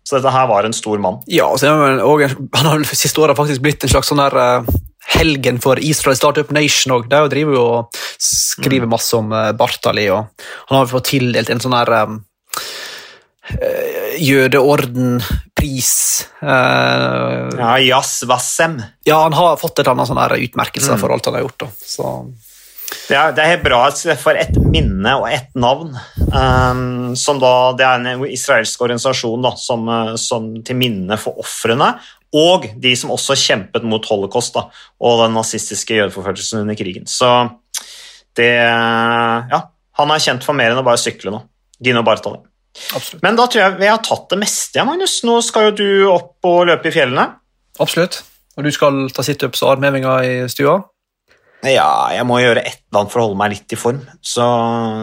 [0.05, 1.23] Så dette her var en stor mann.
[1.33, 1.95] Ja, og så er
[2.29, 4.75] han, har siste året faktisk blitt en slags sånn der uh,
[5.15, 7.09] helgen for Israel Startup Nation òg.
[7.09, 10.29] De driver jo og skriver masse om eh, Bartali, og
[10.69, 12.21] han har fått tildelt en sånn her um,
[15.65, 16.29] jødeordenpris.
[16.43, 17.79] Uh, ja.
[17.79, 18.83] Ja, Wassem.
[19.05, 21.65] Ja, han har fått et annet sånn utmerkelse for alt han har gjort.
[23.09, 25.97] Det er, det er hebraisk for ett minne og ett navn.
[26.31, 31.41] Um, som da, det er en israelsk organisasjon da, som, eh, som til minne for
[31.43, 31.95] ofrene,
[32.35, 34.67] og de som også kjempet mot holocaust da,
[35.01, 37.07] og den nazistiske jødeforfølgelsen under krigen.
[37.11, 37.31] Så
[38.39, 39.61] det Ja,
[39.99, 41.45] han er kjent for mer enn å bare sykle nå.
[41.83, 42.41] Dino Bartali.
[42.95, 43.23] Absolutt.
[43.23, 45.19] Men da tror jeg vi har tatt det meste, Magnus.
[45.27, 47.29] Nå skal jo du opp og løpe i fjellene.
[47.81, 48.23] absolutt.
[48.57, 50.77] Og du skal ta situps og armhevinger i stua?
[51.67, 54.45] Ja, jeg må gjøre et eller annet for å holde meg litt i form, så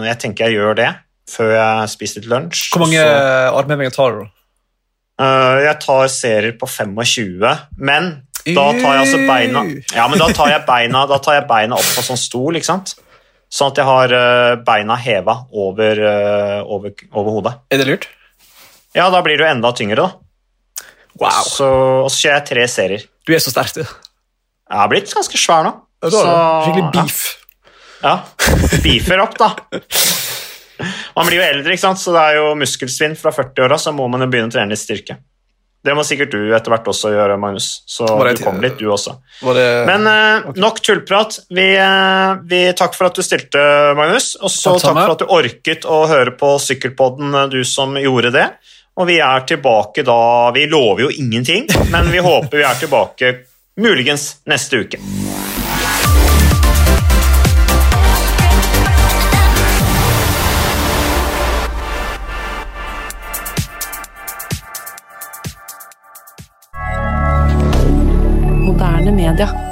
[0.06, 0.90] jeg tenker jeg gjør det
[1.32, 2.70] før jeg spiser litt lunsj.
[2.72, 4.22] Hvor mange Så, armhevinger tar du?
[5.22, 7.44] øh, jeg tar serier på 25,
[7.78, 8.12] men
[8.46, 9.62] da tar jeg altså beina
[9.96, 12.70] Ja, men da tar jeg beina, da tar jeg beina opp på sånn stol, ikke
[12.72, 12.96] sant?
[13.52, 17.54] Sånn at jeg har eh, beina heva over, eh, over, over hodet.
[17.74, 18.08] Er det lurt?
[18.96, 20.86] Ja, da blir du enda tyngre, da.
[21.20, 21.44] Wow.
[21.44, 21.68] Så,
[22.06, 23.04] og så kjører jeg tre serier.
[23.28, 23.82] Du er så sterk, du.
[23.84, 25.74] Jeg har blitt ganske svær nå.
[26.02, 26.26] Ja, Så-
[26.66, 27.20] Skikkelig beef.
[28.02, 28.14] Ja.
[28.82, 29.52] Beefer opp, da.
[31.16, 32.00] Man blir jo eldre, ikke sant?
[32.02, 34.82] så det er jo muskelsvinn fra 40-åra, så må man jo begynne å trene litt
[34.82, 35.20] styrke.
[35.82, 37.70] Det må sikkert du etter hvert også gjøre, Magnus.
[37.90, 39.16] Så det du kom litt, du også.
[39.42, 39.66] Det...
[39.90, 41.40] Men eh, nok tullprat.
[41.50, 43.64] Vi, uh, vi Takk for at du stilte,
[43.98, 44.36] Magnus.
[44.38, 47.98] Og så Takk takk for at du orket å høre på Sykkelpodden, eh, du som
[47.98, 48.46] gjorde det.
[49.02, 53.34] Og vi er tilbake da Vi lover jo ingenting, men vi håper vi er tilbake
[53.82, 55.02] muligens neste uke.
[68.82, 69.71] Moderne media.